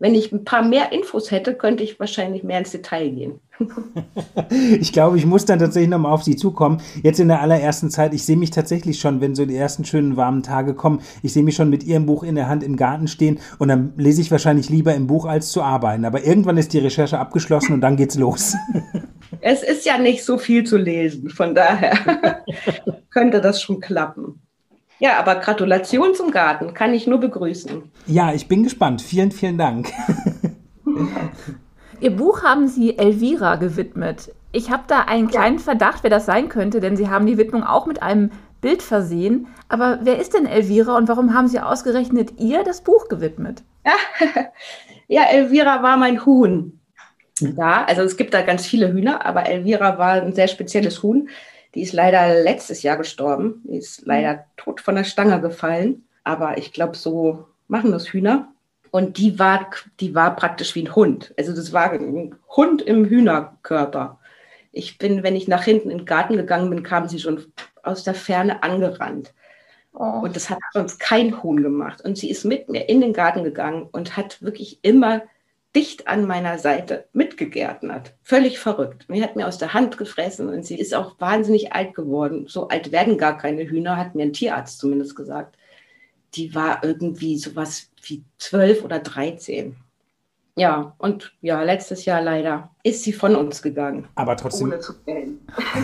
Wenn 0.00 0.14
ich 0.14 0.33
ein 0.33 0.44
paar 0.44 0.62
mehr 0.62 0.92
Infos 0.92 1.30
hätte, 1.30 1.54
könnte 1.54 1.85
ich 1.85 2.00
wahrscheinlich 2.00 2.42
mehr 2.42 2.59
ins 2.59 2.70
Detail 2.70 3.11
gehen. 3.11 3.40
ich 4.80 4.94
glaube, 4.94 5.18
ich 5.18 5.26
muss 5.26 5.44
dann 5.44 5.59
tatsächlich 5.59 5.90
nochmal 5.90 6.12
auf 6.12 6.22
Sie 6.22 6.37
zukommen. 6.37 6.80
Jetzt 7.02 7.20
in 7.20 7.28
der 7.28 7.42
allerersten 7.42 7.90
Zeit, 7.90 8.14
ich 8.14 8.24
sehe 8.24 8.38
mich 8.38 8.50
tatsächlich 8.50 8.98
schon, 8.98 9.20
wenn 9.20 9.35
so 9.35 9.44
die 9.44 9.56
ersten 9.56 9.85
schönen 9.85 10.16
warmen 10.16 10.42
Tage 10.42 10.72
kommen, 10.72 11.02
ich 11.22 11.35
sehe 11.35 11.42
mich 11.42 11.54
schon 11.54 11.68
mit 11.68 11.85
Ihrem 11.85 12.06
Buch 12.06 12.22
in 12.22 12.35
der 12.35 12.48
Hand 12.48 12.64
im 12.64 12.76
Garten 12.76 13.09
stehen 13.09 13.40
und 13.59 13.68
dann 13.68 13.92
lese 13.98 14.22
ich 14.22 14.30
wahrscheinlich 14.30 14.70
lieber 14.70 14.94
im 14.94 15.06
Buch 15.06 15.26
als 15.26 15.52
zu 15.52 15.61
arbeiten. 15.61 16.06
Aber 16.06 16.24
irgendwann 16.24 16.56
ist 16.56 16.72
die 16.72 16.78
Recherche 16.78 17.18
abgeschlossen 17.18 17.74
und 17.74 17.83
dann 17.83 17.96
geht's 17.96 18.16
los. 18.16 18.56
Es 19.40 19.62
ist 19.62 19.85
ja 19.87 19.99
nicht 19.99 20.25
so 20.25 20.38
viel 20.38 20.64
zu 20.64 20.77
lesen, 20.77 21.31
von 21.31 21.55
daher 21.55 22.45
könnte 23.11 23.40
das 23.40 23.62
schon 23.62 23.81
klappen. 23.81 24.40
Ja, 24.99 25.19
aber 25.19 25.37
Gratulation 25.37 26.14
zum 26.14 26.31
Garten, 26.31 26.75
kann 26.75 26.93
ich 26.93 27.07
nur 27.07 27.19
begrüßen. 27.19 27.83
Ja, 28.07 28.35
ich 28.35 28.49
bin 28.49 28.62
gespannt. 28.62 29.01
Vielen, 29.01 29.33
vielen 29.33 29.57
Dank. 29.57 29.90
Ihr 32.01 32.16
Buch 32.16 32.43
haben 32.43 32.69
Sie 32.69 32.99
Elvira 32.99 33.57
gewidmet. 33.57 34.35
Ich 34.53 34.71
habe 34.71 34.83
da 34.87 35.03
einen 35.03 35.29
kleinen 35.29 35.57
ja. 35.57 35.62
Verdacht, 35.62 36.03
wer 36.03 36.11
das 36.11 36.27
sein 36.27 36.49
könnte, 36.49 36.81
denn 36.81 36.97
Sie 36.97 37.09
haben 37.09 37.27
die 37.27 37.38
Widmung 37.38 37.62
auch 37.62 37.87
mit 37.87 38.03
einem 38.03 38.31
Bild 38.61 38.83
versehen. 38.83 39.47
Aber 39.69 40.01
wer 40.03 40.19
ist 40.19 40.35
denn 40.35 40.47
Elvira 40.47 40.97
und 40.97 41.09
warum 41.09 41.35
haben 41.35 41.49
Sie 41.49 41.61
ausgerechnet 41.61 42.38
ihr 42.38 42.64
das 42.64 42.83
Buch 42.83 43.09
gewidmet? 43.09 43.62
Ja, 43.87 43.93
ja 45.09 45.23
Elvira 45.31 45.83
war 45.83 45.97
mein 45.97 46.27
Huhn. 46.27 46.80
Ja, 47.40 47.85
also 47.85 48.03
es 48.03 48.16
gibt 48.16 48.35
da 48.35 48.42
ganz 48.42 48.66
viele 48.66 48.92
Hühner, 48.92 49.24
aber 49.24 49.46
Elvira 49.46 49.98
war 49.98 50.12
ein 50.12 50.35
sehr 50.35 50.48
spezielles 50.48 51.03
Huhn. 51.03 51.29
Die 51.74 51.83
ist 51.83 51.92
leider 51.92 52.42
letztes 52.42 52.83
Jahr 52.83 52.96
gestorben. 52.96 53.62
Die 53.64 53.76
ist 53.76 54.05
leider 54.07 54.35
mhm. 54.35 54.40
tot 54.57 54.81
von 54.81 54.94
der 54.94 55.05
Stange 55.05 55.40
gefallen. 55.40 56.05
Aber 56.24 56.59
ich 56.59 56.72
glaube, 56.72 56.96
so 56.96 57.46
machen 57.68 57.92
das 57.92 58.12
Hühner. 58.12 58.48
Und 58.90 59.18
die 59.18 59.38
war, 59.38 59.70
die 60.00 60.14
war 60.14 60.35
praktisch 60.35 60.74
wie 60.74 60.83
ein 60.83 60.94
Hund. 60.94 61.33
Also 61.38 61.55
das 61.55 61.72
war 61.72 61.92
ein 61.92 62.35
Hund 62.57 62.83
im 62.83 63.05
Hühnerkörper. 63.05 64.18
Ich 64.72 64.98
bin, 64.98 65.22
wenn 65.22 65.37
ich 65.37 65.48
nach 65.48 65.62
hinten 65.62 65.90
in 65.90 65.98
den 65.98 66.07
Garten 66.07 66.37
gegangen 66.37 66.70
bin, 66.70 66.83
kam 66.83 67.09
sie 67.09 67.20
schon 67.20 67.44
aus 67.83 68.03
der 68.03 68.14
Ferne 68.14 68.62
angerannt. 68.62 69.33
Oh. 69.92 70.20
Und 70.22 70.37
das 70.37 70.50
hat 70.50 70.59
sonst 70.72 70.98
kein 70.98 71.42
Huhn 71.42 71.62
gemacht. 71.62 72.00
Und 72.05 72.18
sie 72.18 72.31
ist 72.31 72.44
mit 72.44 72.68
mir 72.68 72.88
in 72.88 73.00
den 73.00 73.12
Garten 73.12 73.44
gegangen 73.44 73.88
und 73.90 74.16
hat 74.16 74.42
wirklich 74.42 74.81
immer 74.83 75.22
dicht 75.74 76.09
an 76.09 76.26
meiner 76.26 76.59
Seite 76.59 77.06
mitgegärtnert. 77.12 78.14
Völlig 78.22 78.59
verrückt. 78.59 79.06
Die 79.09 79.22
hat 79.22 79.37
mir 79.37 79.46
aus 79.46 79.59
der 79.59 79.72
Hand 79.72 79.98
gefressen 79.98 80.48
und 80.48 80.66
sie 80.66 80.78
ist 80.78 80.94
auch 80.94 81.20
wahnsinnig 81.20 81.72
alt 81.72 81.94
geworden. 81.94 82.46
So 82.48 82.68
alt 82.68 82.90
werden 82.92 83.18
gar 83.18 83.38
keine 83.38 83.68
Hühner, 83.68 83.96
hat 83.96 84.14
mir 84.14 84.24
ein 84.24 84.33
Tierarzt 84.33 84.78
zumindest 84.78 85.14
gesagt. 85.14 85.56
Die 86.35 86.54
war 86.54 86.83
irgendwie 86.83 87.38
sowas 87.38 87.90
wie 88.02 88.24
zwölf 88.38 88.85
oder 88.85 88.98
dreizehn. 88.98 89.76
Ja, 90.56 90.94
und 90.98 91.33
ja, 91.40 91.62
letztes 91.62 92.04
Jahr 92.04 92.20
leider 92.20 92.70
ist 92.83 93.04
sie 93.04 93.12
von 93.12 93.37
uns 93.37 93.62
gegangen. 93.62 94.09
Aber 94.16 94.37
trotzdem. 94.37 94.68
Ohne 94.68 94.80
zu 94.80 94.94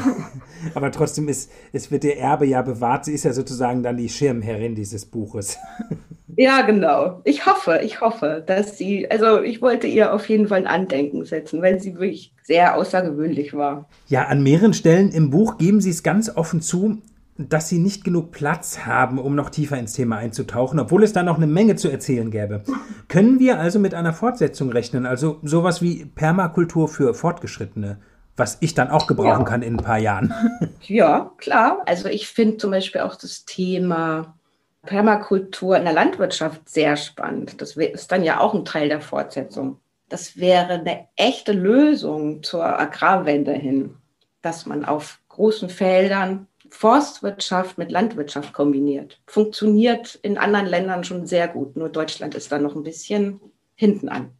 aber 0.75 0.91
trotzdem 0.91 1.29
ist, 1.29 1.51
es 1.73 1.91
wird 1.91 2.05
ihr 2.05 2.17
Erbe 2.17 2.47
ja 2.47 2.63
bewahrt. 2.63 3.05
Sie 3.05 3.15
ist 3.15 3.25
ja 3.25 3.33
sozusagen 3.33 3.83
dann 3.83 3.97
die 3.97 4.09
Schirmherrin 4.09 4.75
dieses 4.75 5.07
Buches. 5.07 5.59
Ja, 6.37 6.63
genau. 6.63 7.21
Ich 7.25 7.47
hoffe, 7.47 7.81
ich 7.83 8.01
hoffe, 8.01 8.45
dass 8.47 8.77
sie, 8.77 9.11
also 9.11 9.41
ich 9.41 9.63
wollte 9.63 9.87
ihr 9.87 10.13
auf 10.13 10.29
jeden 10.29 10.49
Fall 10.49 10.59
ein 10.59 10.67
Andenken 10.67 11.25
setzen, 11.25 11.63
weil 11.63 11.81
sie 11.81 11.95
wirklich 11.95 12.33
sehr 12.43 12.77
außergewöhnlich 12.77 13.55
war. 13.55 13.89
Ja, 14.07 14.27
an 14.27 14.43
mehreren 14.43 14.75
Stellen 14.75 15.11
im 15.11 15.31
Buch 15.31 15.57
geben 15.57 15.81
sie 15.81 15.91
es 15.91 16.03
ganz 16.03 16.31
offen 16.35 16.61
zu, 16.61 16.99
dass 17.39 17.69
sie 17.69 17.79
nicht 17.79 18.05
genug 18.05 18.33
Platz 18.33 18.81
haben, 18.87 19.19
um 19.19 19.35
noch 19.35 19.51
tiefer 19.51 19.79
ins 19.79 19.95
Thema 19.95 20.17
einzutauchen, 20.17 20.79
obwohl 20.79 21.03
es 21.03 21.13
da 21.13 21.23
noch 21.23 21.37
eine 21.37 21.47
Menge 21.47 21.77
zu 21.77 21.89
erzählen 21.89 22.31
gäbe. 22.31 22.63
Können 23.09 23.39
wir 23.39 23.59
also 23.59 23.79
mit 23.79 23.95
einer 23.95 24.13
Fortsetzung 24.13 24.71
rechnen, 24.71 25.07
also 25.07 25.39
sowas 25.43 25.83
wie 25.83 26.07
Permakultur 26.07 26.89
für 26.89 27.15
Fortgeschrittene? 27.15 27.99
was 28.39 28.59
ich 28.61 28.75
dann 28.75 28.91
auch 28.91 29.07
gebrauchen 29.07 29.45
ja. 29.45 29.45
kann 29.45 29.63
in 29.63 29.79
ein 29.79 29.83
paar 29.83 29.99
Jahren. 29.99 30.33
Ja, 30.83 31.33
klar. 31.39 31.83
Also 31.87 32.09
ich 32.09 32.29
finde 32.29 32.59
zum 32.59 32.71
Beispiel 32.71 33.01
auch 33.01 33.17
das 33.17 33.45
Thema 33.45 34.36
Permakultur 34.87 35.77
in 35.77 35.85
der 35.85 35.93
Landwirtschaft 35.93 36.69
sehr 36.69 36.97
spannend. 36.97 37.61
Das 37.61 37.77
ist 37.77 38.11
dann 38.11 38.25
ja 38.25 38.41
auch 38.41 38.55
ein 38.55 38.65
Teil 38.65 38.89
der 38.89 39.01
Fortsetzung. 39.01 39.79
Das 40.09 40.39
wäre 40.39 40.75
eine 40.75 41.09
echte 41.17 41.53
Lösung 41.53 42.43
zur 42.43 42.65
Agrarwende 42.65 43.53
hin, 43.53 43.97
dass 44.41 44.65
man 44.65 44.85
auf 44.85 45.19
großen 45.29 45.69
Feldern 45.69 46.47
Forstwirtschaft 46.71 47.79
mit 47.79 47.91
Landwirtschaft 47.91 48.53
kombiniert. 48.53 49.21
Funktioniert 49.27 50.19
in 50.23 50.39
anderen 50.39 50.67
Ländern 50.67 51.05
schon 51.05 51.27
sehr 51.27 51.49
gut, 51.49 51.77
nur 51.77 51.89
Deutschland 51.89 52.35
ist 52.35 52.51
da 52.53 52.59
noch 52.59 52.75
ein 52.75 52.83
bisschen 52.83 53.41
hinten 53.75 54.09
an. 54.09 54.31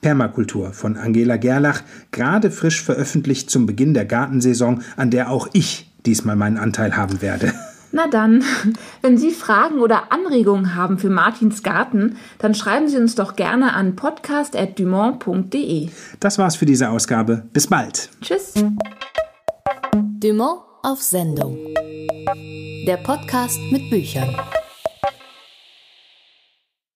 Permakultur 0.00 0.72
von 0.72 0.96
Angela 0.96 1.36
Gerlach, 1.36 1.82
gerade 2.10 2.50
frisch 2.50 2.82
veröffentlicht 2.82 3.50
zum 3.50 3.66
Beginn 3.66 3.94
der 3.94 4.06
Gartensaison, 4.06 4.82
an 4.96 5.10
der 5.10 5.30
auch 5.30 5.48
ich 5.52 5.90
diesmal 6.06 6.36
meinen 6.36 6.56
Anteil 6.56 6.96
haben 6.96 7.20
werde. 7.20 7.52
Na 7.92 8.06
dann, 8.06 8.44
wenn 9.02 9.18
Sie 9.18 9.30
Fragen 9.30 9.80
oder 9.80 10.12
Anregungen 10.12 10.74
haben 10.74 10.98
für 10.98 11.10
Martins 11.10 11.62
Garten, 11.62 12.16
dann 12.38 12.54
schreiben 12.54 12.88
Sie 12.88 12.96
uns 12.96 13.14
doch 13.14 13.36
gerne 13.36 13.74
an 13.74 13.96
podcast.dumont.de. 13.96 15.88
Das 16.20 16.38
war's 16.38 16.56
für 16.56 16.66
diese 16.66 16.90
Ausgabe. 16.90 17.44
Bis 17.52 17.66
bald. 17.66 18.10
Tschüss. 18.20 18.54
Dumont 19.94 20.60
auf 20.82 21.02
Sendung. 21.02 21.56
Der 22.86 22.96
Podcast 22.98 23.58
mit 23.70 23.90
Büchern. 23.90 24.34